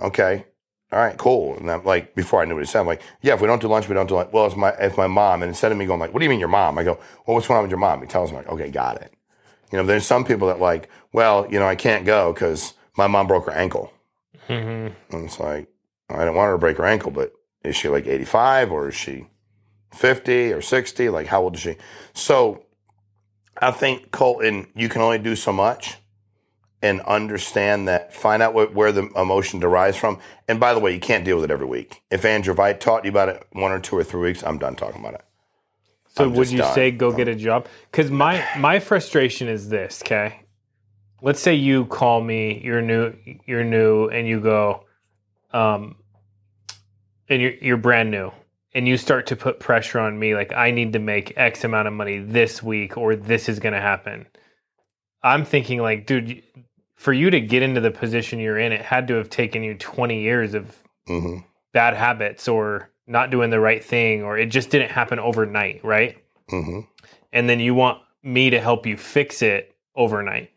Okay. 0.00 0.46
All 0.92 0.98
right, 0.98 1.16
cool. 1.16 1.56
And 1.56 1.70
I'm 1.70 1.84
like, 1.84 2.16
before 2.16 2.42
I 2.42 2.44
knew 2.44 2.54
what 2.54 2.64
he 2.64 2.66
said, 2.66 2.80
I'm 2.80 2.86
like, 2.86 3.02
yeah, 3.22 3.34
if 3.34 3.40
we 3.40 3.46
don't 3.46 3.62
do 3.62 3.68
lunch, 3.68 3.88
we 3.88 3.94
don't 3.94 4.08
do 4.08 4.16
lunch. 4.16 4.30
Well, 4.32 4.46
it's 4.46 4.56
my, 4.56 4.70
it's 4.70 4.96
my 4.96 5.06
mom. 5.06 5.42
And 5.42 5.48
instead 5.48 5.70
of 5.70 5.78
me 5.78 5.86
going 5.86 6.00
like, 6.00 6.12
what 6.12 6.18
do 6.18 6.24
you 6.24 6.30
mean 6.30 6.40
your 6.40 6.48
mom? 6.48 6.78
I 6.78 6.84
go, 6.84 6.94
well, 7.26 7.36
what's 7.36 7.46
going 7.46 7.58
on 7.58 7.62
with 7.62 7.70
your 7.70 7.78
mom? 7.78 8.00
He 8.00 8.08
tells 8.08 8.32
me 8.32 8.38
like, 8.38 8.48
okay, 8.48 8.70
got 8.70 9.00
it. 9.00 9.12
You 9.70 9.78
know, 9.78 9.84
there's 9.84 10.04
some 10.04 10.24
people 10.24 10.48
that 10.48 10.58
like, 10.58 10.88
well, 11.12 11.46
you 11.48 11.60
know, 11.60 11.66
I 11.66 11.76
can't 11.76 12.04
go 12.04 12.32
because 12.32 12.74
my 12.96 13.06
mom 13.06 13.28
broke 13.28 13.46
her 13.46 13.52
ankle. 13.52 13.92
Mm-hmm. 14.48 15.14
And 15.14 15.24
it's 15.24 15.38
like, 15.38 15.68
I 16.08 16.18
didn't 16.18 16.34
want 16.34 16.48
her 16.48 16.54
to 16.54 16.58
break 16.58 16.78
her 16.78 16.86
ankle, 16.86 17.12
but 17.12 17.32
is 17.62 17.76
she 17.76 17.88
like 17.88 18.08
85 18.08 18.72
or 18.72 18.88
is 18.88 18.96
she 18.96 19.28
50 19.94 20.52
or 20.52 20.60
60? 20.60 21.08
Like, 21.08 21.28
how 21.28 21.42
old 21.42 21.54
is 21.54 21.60
she? 21.60 21.76
So 22.14 22.64
I 23.56 23.70
think, 23.70 24.10
Colton, 24.10 24.66
you 24.74 24.88
can 24.88 25.02
only 25.02 25.18
do 25.18 25.36
so 25.36 25.52
much 25.52 25.98
and 26.82 27.00
understand 27.02 27.88
that, 27.88 28.14
find 28.14 28.42
out 28.42 28.54
what, 28.54 28.74
where 28.74 28.92
the 28.92 29.08
emotion 29.16 29.60
derives 29.60 29.96
from. 29.96 30.18
And 30.48 30.58
by 30.58 30.72
the 30.72 30.80
way, 30.80 30.94
you 30.94 31.00
can't 31.00 31.24
deal 31.24 31.36
with 31.36 31.44
it 31.44 31.50
every 31.50 31.66
week. 31.66 32.02
If 32.10 32.24
Andrew, 32.24 32.54
I 32.58 32.72
taught 32.72 33.04
you 33.04 33.10
about 33.10 33.28
it 33.28 33.46
one 33.52 33.72
or 33.72 33.80
two 33.80 33.96
or 33.96 34.04
three 34.04 34.20
weeks, 34.20 34.42
I'm 34.42 34.58
done 34.58 34.76
talking 34.76 35.00
about 35.00 35.14
it. 35.14 35.24
So 36.16 36.24
I'm 36.24 36.34
would 36.34 36.50
you 36.50 36.58
done. 36.58 36.74
say 36.74 36.90
go 36.90 37.12
get 37.12 37.28
a 37.28 37.34
job? 37.34 37.68
Because 37.90 38.10
my 38.10 38.44
my 38.58 38.80
frustration 38.80 39.46
is 39.46 39.68
this. 39.68 40.02
Okay, 40.04 40.40
let's 41.22 41.38
say 41.38 41.54
you 41.54 41.84
call 41.86 42.20
me. 42.20 42.60
You're 42.64 42.82
new. 42.82 43.14
You're 43.46 43.62
new, 43.62 44.08
and 44.08 44.26
you 44.26 44.40
go, 44.40 44.86
um, 45.52 45.96
and 47.28 47.40
you're 47.40 47.54
you're 47.62 47.76
brand 47.76 48.10
new, 48.10 48.32
and 48.74 48.88
you 48.88 48.96
start 48.96 49.28
to 49.28 49.36
put 49.36 49.60
pressure 49.60 50.00
on 50.00 50.18
me. 50.18 50.34
Like 50.34 50.52
I 50.52 50.72
need 50.72 50.94
to 50.94 50.98
make 50.98 51.34
X 51.36 51.62
amount 51.62 51.86
of 51.86 51.94
money 51.94 52.18
this 52.18 52.60
week, 52.60 52.96
or 52.96 53.14
this 53.14 53.48
is 53.48 53.60
going 53.60 53.74
to 53.74 53.80
happen. 53.80 54.26
I'm 55.22 55.44
thinking 55.44 55.80
like, 55.80 56.06
dude, 56.06 56.42
for 57.00 57.14
you 57.14 57.30
to 57.30 57.40
get 57.40 57.62
into 57.62 57.80
the 57.80 57.90
position 57.90 58.38
you're 58.38 58.58
in, 58.58 58.72
it 58.72 58.82
had 58.82 59.08
to 59.08 59.14
have 59.14 59.30
taken 59.30 59.62
you 59.62 59.72
20 59.72 60.20
years 60.20 60.52
of 60.52 60.76
mm-hmm. 61.08 61.38
bad 61.72 61.94
habits 61.94 62.46
or 62.46 62.90
not 63.06 63.30
doing 63.30 63.48
the 63.48 63.58
right 63.58 63.82
thing 63.82 64.22
or 64.22 64.36
it 64.36 64.50
just 64.50 64.68
didn't 64.68 64.90
happen 64.90 65.18
overnight, 65.18 65.82
right? 65.82 66.22
Mm-hmm. 66.50 66.80
And 67.32 67.48
then 67.48 67.58
you 67.58 67.74
want 67.74 68.02
me 68.22 68.50
to 68.50 68.60
help 68.60 68.84
you 68.84 68.98
fix 68.98 69.40
it 69.40 69.74
overnight. 69.96 70.50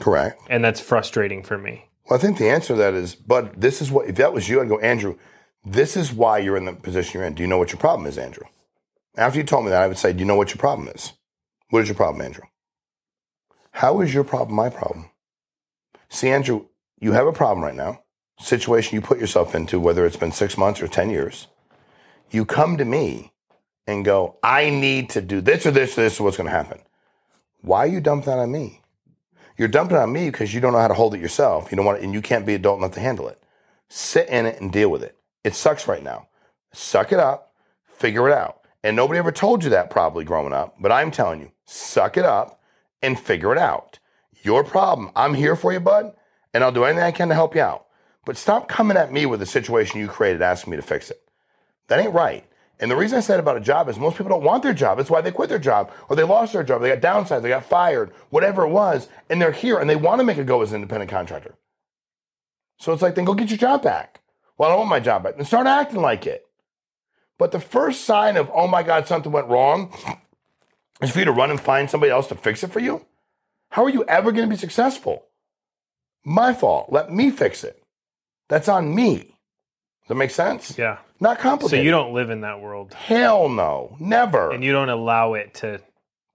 Correct. 0.00 0.42
And 0.50 0.64
that's 0.64 0.80
frustrating 0.80 1.44
for 1.44 1.56
me. 1.56 1.84
Well, 2.10 2.18
I 2.18 2.20
think 2.20 2.38
the 2.38 2.50
answer 2.50 2.74
to 2.74 2.78
that 2.78 2.94
is, 2.94 3.14
but 3.14 3.60
this 3.60 3.80
is 3.80 3.92
what, 3.92 4.08
if 4.08 4.16
that 4.16 4.32
was 4.32 4.48
you, 4.48 4.60
I'd 4.60 4.68
go, 4.68 4.80
Andrew, 4.80 5.16
this 5.64 5.96
is 5.96 6.12
why 6.12 6.38
you're 6.38 6.56
in 6.56 6.64
the 6.64 6.72
position 6.72 7.20
you're 7.20 7.28
in. 7.28 7.34
Do 7.34 7.44
you 7.44 7.48
know 7.48 7.58
what 7.58 7.70
your 7.70 7.78
problem 7.78 8.08
is, 8.08 8.18
Andrew? 8.18 8.46
After 9.16 9.38
you 9.38 9.44
told 9.44 9.66
me 9.66 9.70
that, 9.70 9.82
I 9.82 9.86
would 9.86 9.98
say, 9.98 10.12
Do 10.12 10.18
you 10.18 10.24
know 10.24 10.34
what 10.34 10.50
your 10.50 10.58
problem 10.58 10.88
is? 10.88 11.12
What 11.70 11.82
is 11.82 11.88
your 11.88 11.94
problem, 11.94 12.26
Andrew? 12.26 12.42
How 13.70 14.00
is 14.00 14.12
your 14.12 14.24
problem 14.24 14.56
my 14.56 14.68
problem? 14.68 15.11
See, 16.12 16.28
Andrew, 16.28 16.66
you 17.00 17.12
have 17.12 17.26
a 17.26 17.32
problem 17.32 17.64
right 17.64 17.74
now 17.74 18.02
situation 18.38 18.94
you 18.94 19.00
put 19.00 19.18
yourself 19.18 19.54
into, 19.54 19.80
whether 19.80 20.04
it's 20.04 20.16
been 20.16 20.32
six 20.32 20.58
months 20.58 20.82
or 20.82 20.88
10 20.88 21.10
years, 21.10 21.46
you 22.30 22.44
come 22.44 22.76
to 22.76 22.84
me 22.84 23.32
and 23.86 24.04
go, 24.04 24.36
I 24.42 24.68
need 24.68 25.10
to 25.10 25.22
do 25.22 25.40
this 25.40 25.64
or 25.64 25.70
this 25.70 25.96
or 25.96 26.02
this, 26.02 26.20
or 26.20 26.24
what's 26.24 26.36
going 26.36 26.48
to 26.48 26.54
happen. 26.54 26.80
Why 27.62 27.86
you 27.86 28.00
dump 28.00 28.26
that 28.26 28.38
on 28.38 28.52
me? 28.52 28.80
You're 29.56 29.68
dumping 29.68 29.96
it 29.96 30.00
on 30.00 30.12
me 30.12 30.30
because 30.30 30.52
you 30.52 30.60
don't 30.60 30.72
know 30.72 30.80
how 30.80 30.88
to 30.88 30.94
hold 30.94 31.14
it 31.14 31.20
yourself. 31.20 31.70
You 31.70 31.76
don't 31.76 31.86
want, 31.86 32.02
and 32.02 32.12
you 32.12 32.20
can't 32.20 32.44
be 32.44 32.54
adult 32.54 32.78
enough 32.78 32.92
to 32.92 33.00
handle 33.00 33.28
it. 33.28 33.42
Sit 33.88 34.28
in 34.28 34.44
it 34.46 34.60
and 34.60 34.72
deal 34.72 34.90
with 34.90 35.02
it. 35.02 35.16
It 35.44 35.54
sucks 35.54 35.88
right 35.88 36.02
now. 36.02 36.28
Suck 36.72 37.12
it 37.12 37.20
up, 37.20 37.52
figure 37.86 38.28
it 38.28 38.34
out. 38.34 38.66
And 38.82 38.96
nobody 38.96 39.18
ever 39.18 39.32
told 39.32 39.62
you 39.62 39.70
that 39.70 39.90
probably 39.90 40.24
growing 40.24 40.52
up, 40.52 40.74
but 40.80 40.90
I'm 40.90 41.10
telling 41.10 41.40
you, 41.40 41.52
suck 41.64 42.16
it 42.16 42.24
up 42.24 42.60
and 43.00 43.18
figure 43.18 43.52
it 43.52 43.58
out. 43.58 43.98
Your 44.42 44.64
problem. 44.64 45.10
I'm 45.16 45.34
here 45.34 45.56
for 45.56 45.72
you, 45.72 45.80
bud, 45.80 46.12
and 46.52 46.62
I'll 46.62 46.72
do 46.72 46.84
anything 46.84 47.04
I 47.04 47.12
can 47.12 47.28
to 47.28 47.34
help 47.34 47.54
you 47.54 47.62
out. 47.62 47.86
But 48.24 48.36
stop 48.36 48.68
coming 48.68 48.96
at 48.96 49.12
me 49.12 49.26
with 49.26 49.42
a 49.42 49.46
situation 49.46 50.00
you 50.00 50.08
created 50.08 50.42
asking 50.42 50.72
me 50.72 50.76
to 50.76 50.82
fix 50.82 51.10
it. 51.10 51.22
That 51.88 51.98
ain't 51.98 52.14
right. 52.14 52.44
And 52.78 52.90
the 52.90 52.96
reason 52.96 53.18
I 53.18 53.20
said 53.20 53.38
about 53.38 53.56
a 53.56 53.60
job 53.60 53.88
is 53.88 53.98
most 53.98 54.16
people 54.16 54.30
don't 54.30 54.44
want 54.44 54.62
their 54.62 54.74
job. 54.74 54.98
That's 54.98 55.10
why 55.10 55.20
they 55.20 55.30
quit 55.30 55.48
their 55.48 55.58
job 55.58 55.92
or 56.08 56.16
they 56.16 56.24
lost 56.24 56.52
their 56.52 56.64
job. 56.64 56.82
They 56.82 56.94
got 56.94 57.00
downsized, 57.00 57.42
they 57.42 57.48
got 57.48 57.64
fired, 57.64 58.10
whatever 58.30 58.64
it 58.64 58.70
was. 58.70 59.08
And 59.28 59.40
they're 59.40 59.52
here 59.52 59.78
and 59.78 59.88
they 59.88 59.96
want 59.96 60.20
to 60.20 60.24
make 60.24 60.38
a 60.38 60.44
go 60.44 60.62
as 60.62 60.70
an 60.70 60.76
independent 60.76 61.10
contractor. 61.10 61.54
So 62.78 62.92
it's 62.92 63.02
like, 63.02 63.14
then 63.14 63.24
go 63.24 63.34
get 63.34 63.50
your 63.50 63.58
job 63.58 63.82
back. 63.82 64.20
Well, 64.58 64.68
I 64.68 64.72
don't 64.72 64.80
want 64.80 64.90
my 64.90 65.00
job 65.00 65.22
back. 65.22 65.36
Then 65.36 65.44
start 65.44 65.68
acting 65.68 66.00
like 66.00 66.26
it. 66.26 66.44
But 67.38 67.52
the 67.52 67.60
first 67.60 68.04
sign 68.04 68.36
of, 68.36 68.50
oh 68.52 68.66
my 68.66 68.82
God, 68.82 69.06
something 69.06 69.30
went 69.30 69.48
wrong 69.48 69.92
is 71.00 71.10
for 71.10 71.20
you 71.20 71.24
to 71.24 71.32
run 71.32 71.50
and 71.50 71.60
find 71.60 71.88
somebody 71.88 72.10
else 72.10 72.26
to 72.28 72.34
fix 72.34 72.64
it 72.64 72.72
for 72.72 72.80
you. 72.80 73.04
How 73.72 73.84
are 73.84 73.88
you 73.88 74.04
ever 74.04 74.32
going 74.32 74.46
to 74.46 74.54
be 74.54 74.60
successful? 74.60 75.24
My 76.26 76.52
fault. 76.52 76.92
Let 76.92 77.10
me 77.10 77.30
fix 77.30 77.64
it. 77.64 77.82
That's 78.50 78.68
on 78.68 78.94
me. 78.94 79.16
Does 79.16 80.08
that 80.08 80.14
make 80.16 80.30
sense? 80.30 80.76
Yeah. 80.76 80.98
Not 81.20 81.38
complicated. 81.38 81.80
So 81.80 81.82
you 81.82 81.90
don't 81.90 82.12
live 82.12 82.28
in 82.28 82.42
that 82.42 82.60
world. 82.60 82.92
Hell 82.92 83.48
no. 83.48 83.96
Never. 83.98 84.50
And 84.50 84.62
you 84.62 84.72
don't 84.72 84.90
allow 84.90 85.32
it 85.32 85.54
to. 85.54 85.80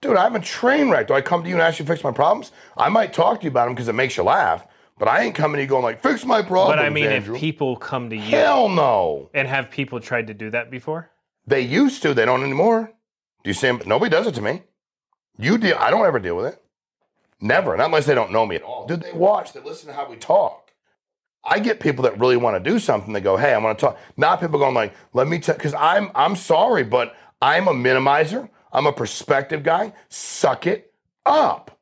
Dude, 0.01 0.17
I'm 0.17 0.35
a 0.35 0.39
train 0.39 0.89
wreck. 0.89 1.09
Do 1.09 1.13
I 1.13 1.21
come 1.21 1.43
to 1.43 1.47
you 1.49 1.53
and 1.53 1.61
ask 1.61 1.77
you 1.77 1.85
to 1.85 1.91
fix 1.91 2.03
my 2.03 2.11
problems? 2.11 2.51
I 2.75 2.89
might 2.89 3.13
talk 3.13 3.41
to 3.41 3.43
you 3.43 3.51
about 3.51 3.65
them 3.65 3.75
because 3.75 3.87
it 3.87 3.93
makes 3.93 4.17
you 4.17 4.23
laugh, 4.23 4.65
but 4.97 5.07
I 5.07 5.21
ain't 5.21 5.35
coming 5.35 5.57
to 5.57 5.61
you 5.61 5.67
going 5.67 5.83
like, 5.83 6.01
fix 6.01 6.25
my 6.25 6.41
problems. 6.41 6.77
But 6.77 6.85
I 6.85 6.89
mean, 6.89 7.05
Andrew. 7.05 7.35
if 7.35 7.39
people 7.39 7.75
come 7.75 8.09
to 8.09 8.15
you. 8.15 8.21
Hell 8.23 8.67
no. 8.67 9.29
And 9.35 9.47
have 9.47 9.69
people 9.69 9.99
tried 9.99 10.25
to 10.27 10.33
do 10.33 10.49
that 10.49 10.71
before? 10.71 11.11
They 11.45 11.61
used 11.61 12.01
to. 12.01 12.15
They 12.15 12.25
don't 12.25 12.41
anymore. 12.41 12.91
Do 13.43 13.49
you 13.51 13.53
see 13.53 13.67
them? 13.67 13.79
Nobody 13.85 14.09
does 14.09 14.25
it 14.25 14.33
to 14.35 14.41
me. 14.41 14.63
You 15.37 15.59
deal. 15.59 15.77
I 15.79 15.91
don't 15.91 16.05
ever 16.07 16.17
deal 16.17 16.35
with 16.35 16.47
it. 16.47 16.63
Never. 17.39 17.77
Not 17.77 17.87
unless 17.87 18.05
they 18.05 18.15
don't 18.15 18.31
know 18.31 18.45
me 18.45 18.55
at 18.55 18.63
all. 18.63 18.87
Dude, 18.87 19.01
they 19.01 19.13
watch. 19.13 19.53
They 19.53 19.59
listen 19.59 19.87
to 19.87 19.93
how 19.93 20.09
we 20.09 20.15
talk. 20.15 20.71
I 21.43 21.59
get 21.59 21.79
people 21.79 22.03
that 22.03 22.19
really 22.19 22.37
want 22.37 22.61
to 22.61 22.69
do 22.69 22.79
something. 22.79 23.13
They 23.13 23.21
go, 23.21 23.37
"Hey, 23.37 23.53
I'm 23.53 23.61
going 23.61 23.75
to 23.75 23.79
talk." 23.79 23.97
Not 24.17 24.41
people 24.41 24.59
going 24.59 24.73
like, 24.73 24.93
"Let 25.13 25.27
me," 25.27 25.39
tell," 25.39 25.55
because 25.55 25.73
I'm 25.75 26.11
I'm 26.15 26.35
sorry, 26.35 26.83
but 26.83 27.15
I'm 27.41 27.67
a 27.67 27.73
minimizer. 27.73 28.49
I'm 28.73 28.85
a 28.87 28.91
perspective 28.91 29.63
guy. 29.63 29.93
Suck 30.09 30.67
it 30.67 30.93
up. 31.25 31.79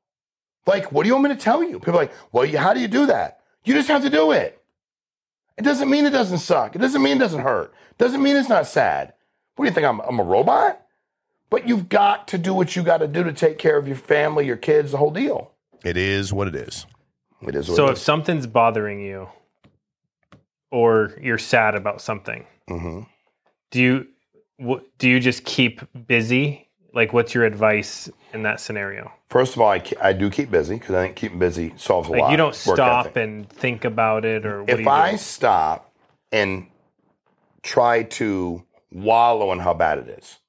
Like, 0.68 0.92
what 0.92 1.04
do 1.04 1.08
you 1.08 1.16
want 1.16 1.30
me 1.30 1.36
to 1.36 1.42
tell 1.42 1.64
you? 1.64 1.80
People 1.80 1.96
like, 1.96 2.14
"Well, 2.32 2.48
how 2.58 2.74
do 2.74 2.80
you 2.80 2.88
do 2.88 3.08
that?" 3.08 3.40
You 3.64 3.74
just 3.74 3.88
have 3.88 4.04
to 4.04 4.10
do 4.10 4.32
it. 4.32 4.62
It 5.58 5.64
doesn't 5.64 5.90
mean 5.90 6.06
it 6.06 6.12
doesn't 6.12 6.40
suck. 6.40 6.76
It 6.76 6.80
doesn't 6.80 7.02
mean 7.02 7.18
it 7.18 7.22
doesn't 7.22 7.42
hurt. 7.42 7.74
It 7.92 7.98
doesn't 7.98 8.22
mean 8.22 8.36
it's 8.36 8.50
not 8.50 8.68
sad. 8.68 9.14
What 9.56 9.66
do 9.66 9.70
you 9.70 9.74
think? 9.74 9.88
I'm, 9.88 10.02
I'm 10.02 10.20
a 10.20 10.24
robot? 10.24 10.85
But 11.56 11.70
you've 11.70 11.88
got 11.88 12.28
to 12.28 12.38
do 12.38 12.54
what 12.54 12.76
you 12.76 12.84
got 12.84 12.98
to 12.98 13.08
do 13.08 13.24
to 13.24 13.32
take 13.32 13.58
care 13.58 13.78
of 13.78 13.88
your 13.88 13.96
family, 13.96 14.46
your 14.46 14.58
kids, 14.58 14.92
the 14.92 14.98
whole 14.98 15.10
deal. 15.10 15.54
It 15.86 15.96
is 15.96 16.34
what 16.34 16.50
it 16.50 16.56
is. 16.56 16.86
It 17.44 17.56
is. 17.56 17.68
so 17.68 17.88
it 17.88 17.92
if 17.94 17.98
something's 17.98 18.46
bothering 18.46 19.00
you, 19.00 19.30
or 20.70 21.14
you're 21.22 21.38
sad 21.38 21.76
about 21.76 22.02
something, 22.02 22.46
mm-hmm. 22.70 23.04
do 23.72 23.82
you 23.82 24.82
do 24.98 25.10
you 25.10 25.22
just 25.22 25.46
keep 25.46 25.80
busy? 26.06 26.68
Like, 26.94 27.14
what's 27.14 27.34
your 27.34 27.46
advice 27.46 28.10
in 28.34 28.44
that 28.44 28.60
scenario? 28.60 29.10
First 29.30 29.56
of 29.56 29.62
all, 29.62 29.70
I, 29.70 29.82
I 30.02 30.12
do 30.12 30.30
keep 30.30 30.52
busy 30.52 30.76
because 30.76 30.94
I 30.94 31.06
think 31.06 31.16
keeping 31.16 31.40
busy 31.40 31.74
solves 31.78 32.10
a 32.10 32.12
like 32.12 32.22
lot. 32.22 32.32
You 32.32 32.38
don't 32.38 32.54
stop 32.54 33.16
and 33.16 33.50
think 33.50 33.86
about 33.86 34.26
it, 34.26 34.46
or 34.46 34.66
if 34.68 34.86
I 34.86 35.16
stop 35.16 35.90
and 36.34 36.68
try 37.64 38.04
to 38.04 38.62
wallow 38.92 39.54
in 39.54 39.60
how 39.60 39.74
bad 39.74 40.00
it 40.00 40.10
is. 40.20 40.40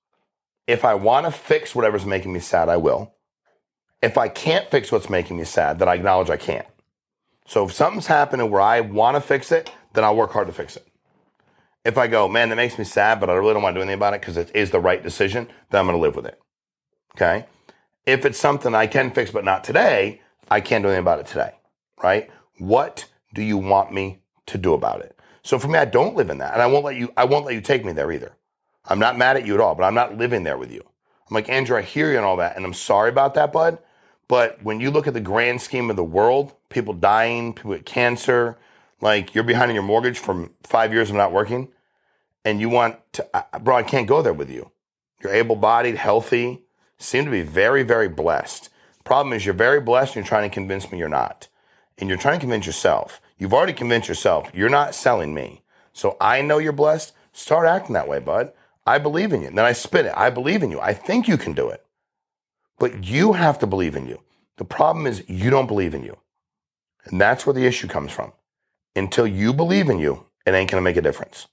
If 0.66 0.84
I 0.84 0.94
want 0.94 1.26
to 1.26 1.32
fix 1.32 1.74
whatever's 1.74 2.04
making 2.04 2.32
me 2.32 2.40
sad, 2.40 2.68
I 2.68 2.76
will. 2.76 3.14
If 4.02 4.18
I 4.18 4.28
can't 4.28 4.70
fix 4.70 4.90
what's 4.90 5.08
making 5.08 5.36
me 5.36 5.44
sad, 5.44 5.78
then 5.78 5.88
I 5.88 5.94
acknowledge 5.94 6.30
I 6.30 6.36
can't. 6.36 6.66
So 7.46 7.64
if 7.64 7.72
something's 7.72 8.08
happening 8.08 8.50
where 8.50 8.60
I 8.60 8.80
want 8.80 9.14
to 9.16 9.20
fix 9.20 9.52
it, 9.52 9.70
then 9.94 10.04
I'll 10.04 10.16
work 10.16 10.32
hard 10.32 10.48
to 10.48 10.52
fix 10.52 10.76
it. 10.76 10.86
If 11.84 11.96
I 11.96 12.08
go, 12.08 12.26
man, 12.26 12.48
that 12.48 12.56
makes 12.56 12.78
me 12.78 12.84
sad, 12.84 13.20
but 13.20 13.30
I 13.30 13.34
really 13.34 13.54
don't 13.54 13.62
want 13.62 13.74
to 13.74 13.78
do 13.78 13.82
anything 13.82 13.98
about 13.98 14.14
it 14.14 14.20
because 14.20 14.36
it 14.36 14.50
is 14.54 14.72
the 14.72 14.80
right 14.80 15.02
decision, 15.02 15.46
then 15.70 15.80
I'm 15.80 15.86
going 15.86 15.96
to 15.96 16.02
live 16.02 16.16
with 16.16 16.26
it. 16.26 16.40
Okay. 17.14 17.46
If 18.04 18.26
it's 18.26 18.38
something 18.38 18.74
I 18.74 18.88
can 18.88 19.12
fix, 19.12 19.30
but 19.30 19.44
not 19.44 19.62
today, 19.62 20.20
I 20.50 20.60
can't 20.60 20.82
do 20.82 20.88
anything 20.88 21.02
about 21.02 21.20
it 21.20 21.26
today. 21.26 21.52
Right. 22.02 22.28
What 22.58 23.06
do 23.34 23.42
you 23.42 23.56
want 23.56 23.92
me 23.92 24.18
to 24.46 24.58
do 24.58 24.74
about 24.74 25.00
it? 25.00 25.16
So 25.42 25.60
for 25.60 25.68
me, 25.68 25.78
I 25.78 25.84
don't 25.84 26.16
live 26.16 26.30
in 26.30 26.38
that, 26.38 26.54
and 26.54 26.62
I 26.62 26.66
won't 26.66 26.84
let 26.84 26.96
you. 26.96 27.12
I 27.16 27.24
won't 27.24 27.46
let 27.46 27.54
you 27.54 27.60
take 27.60 27.84
me 27.84 27.92
there 27.92 28.10
either. 28.10 28.32
I'm 28.86 28.98
not 28.98 29.18
mad 29.18 29.36
at 29.36 29.46
you 29.46 29.54
at 29.54 29.60
all, 29.60 29.74
but 29.74 29.84
I'm 29.84 29.94
not 29.94 30.16
living 30.16 30.44
there 30.44 30.58
with 30.58 30.70
you. 30.72 30.82
I'm 31.28 31.34
like, 31.34 31.48
Andrew, 31.48 31.76
I 31.76 31.82
hear 31.82 32.10
you 32.10 32.16
and 32.16 32.24
all 32.24 32.36
that, 32.36 32.56
and 32.56 32.64
I'm 32.64 32.74
sorry 32.74 33.08
about 33.08 33.34
that, 33.34 33.52
bud. 33.52 33.78
But 34.28 34.62
when 34.62 34.80
you 34.80 34.90
look 34.90 35.06
at 35.06 35.14
the 35.14 35.20
grand 35.20 35.60
scheme 35.60 35.90
of 35.90 35.96
the 35.96 36.04
world, 36.04 36.52
people 36.68 36.94
dying, 36.94 37.52
people 37.52 37.70
with 37.70 37.84
cancer, 37.84 38.56
like 39.00 39.34
you're 39.34 39.44
behind 39.44 39.70
on 39.70 39.74
your 39.74 39.84
mortgage 39.84 40.18
from 40.18 40.52
five 40.62 40.92
years 40.92 41.10
of 41.10 41.16
not 41.16 41.32
working, 41.32 41.68
and 42.44 42.60
you 42.60 42.68
want 42.68 42.96
to, 43.14 43.26
bro, 43.60 43.76
I 43.76 43.82
can't 43.82 44.06
go 44.06 44.22
there 44.22 44.32
with 44.32 44.50
you. 44.50 44.70
You're 45.22 45.32
able 45.32 45.56
bodied, 45.56 45.96
healthy, 45.96 46.62
seem 46.98 47.24
to 47.24 47.30
be 47.30 47.42
very, 47.42 47.82
very 47.82 48.08
blessed. 48.08 48.68
Problem 49.04 49.32
is, 49.32 49.44
you're 49.44 49.54
very 49.54 49.80
blessed 49.80 50.16
and 50.16 50.24
you're 50.24 50.28
trying 50.28 50.48
to 50.48 50.54
convince 50.54 50.90
me 50.90 50.98
you're 50.98 51.08
not. 51.08 51.48
And 51.98 52.08
you're 52.08 52.18
trying 52.18 52.38
to 52.38 52.40
convince 52.40 52.66
yourself. 52.66 53.20
You've 53.38 53.54
already 53.54 53.72
convinced 53.72 54.08
yourself 54.08 54.50
you're 54.54 54.68
not 54.68 54.94
selling 54.94 55.34
me. 55.34 55.62
So 55.92 56.16
I 56.20 56.42
know 56.42 56.58
you're 56.58 56.72
blessed. 56.72 57.12
Start 57.32 57.66
acting 57.66 57.94
that 57.94 58.08
way, 58.08 58.18
bud. 58.18 58.52
I 58.86 58.98
believe 58.98 59.32
in 59.32 59.42
you. 59.42 59.48
And 59.48 59.58
then 59.58 59.64
I 59.64 59.72
spit 59.72 60.06
it. 60.06 60.14
I 60.16 60.30
believe 60.30 60.62
in 60.62 60.70
you. 60.70 60.80
I 60.80 60.94
think 60.94 61.26
you 61.28 61.36
can 61.36 61.52
do 61.52 61.68
it. 61.68 61.84
But 62.78 63.04
you 63.04 63.32
have 63.32 63.58
to 63.60 63.66
believe 63.66 63.96
in 63.96 64.06
you. 64.06 64.20
The 64.58 64.64
problem 64.64 65.06
is 65.06 65.24
you 65.28 65.50
don't 65.50 65.66
believe 65.66 65.94
in 65.94 66.04
you. 66.04 66.16
And 67.04 67.20
that's 67.20 67.46
where 67.46 67.54
the 67.54 67.66
issue 67.66 67.88
comes 67.88 68.12
from. 68.12 68.32
Until 68.94 69.26
you 69.26 69.52
believe 69.52 69.88
in 69.88 69.98
you, 69.98 70.26
it 70.46 70.54
ain't 70.54 70.70
going 70.70 70.80
to 70.80 70.84
make 70.84 70.96
a 70.96 71.02
difference. 71.02 71.48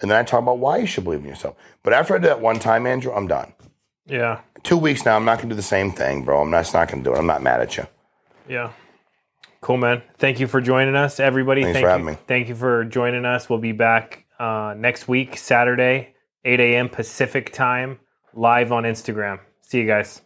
And 0.00 0.10
then 0.10 0.18
I 0.18 0.22
talk 0.22 0.42
about 0.42 0.58
why 0.58 0.78
you 0.78 0.86
should 0.86 1.04
believe 1.04 1.20
in 1.20 1.26
yourself. 1.26 1.56
But 1.82 1.92
after 1.92 2.14
I 2.14 2.18
do 2.18 2.26
that 2.28 2.40
one 2.40 2.58
time, 2.58 2.86
Andrew, 2.86 3.12
I'm 3.12 3.26
done. 3.26 3.52
Yeah. 4.06 4.40
Two 4.62 4.76
weeks 4.76 5.04
now, 5.04 5.16
I'm 5.16 5.24
not 5.24 5.38
going 5.38 5.48
to 5.48 5.54
do 5.54 5.56
the 5.56 5.62
same 5.62 5.92
thing, 5.92 6.24
bro. 6.24 6.42
I'm 6.42 6.50
not, 6.50 6.72
not 6.74 6.88
going 6.88 7.02
to 7.02 7.10
do 7.10 7.14
it. 7.14 7.18
I'm 7.18 7.26
not 7.26 7.42
mad 7.42 7.60
at 7.60 7.76
you. 7.76 7.86
Yeah. 8.48 8.72
Cool, 9.60 9.78
man. 9.78 10.02
Thank 10.18 10.40
you 10.40 10.46
for 10.46 10.60
joining 10.60 10.94
us, 10.94 11.18
everybody. 11.18 11.62
Thanks 11.62 11.76
thank 11.76 11.84
for 11.84 11.88
you, 11.88 11.90
having 11.90 12.06
me. 12.06 12.18
Thank 12.26 12.48
you 12.48 12.54
for 12.54 12.84
joining 12.84 13.24
us. 13.24 13.48
We'll 13.48 13.60
be 13.60 13.72
back 13.72 14.26
uh, 14.38 14.74
next 14.76 15.08
week, 15.08 15.38
Saturday, 15.38 16.13
8 16.44 16.60
a.m. 16.60 16.88
Pacific 16.88 17.52
time, 17.52 18.00
live 18.34 18.72
on 18.72 18.82
Instagram. 18.82 19.40
See 19.62 19.78
you 19.78 19.86
guys. 19.86 20.23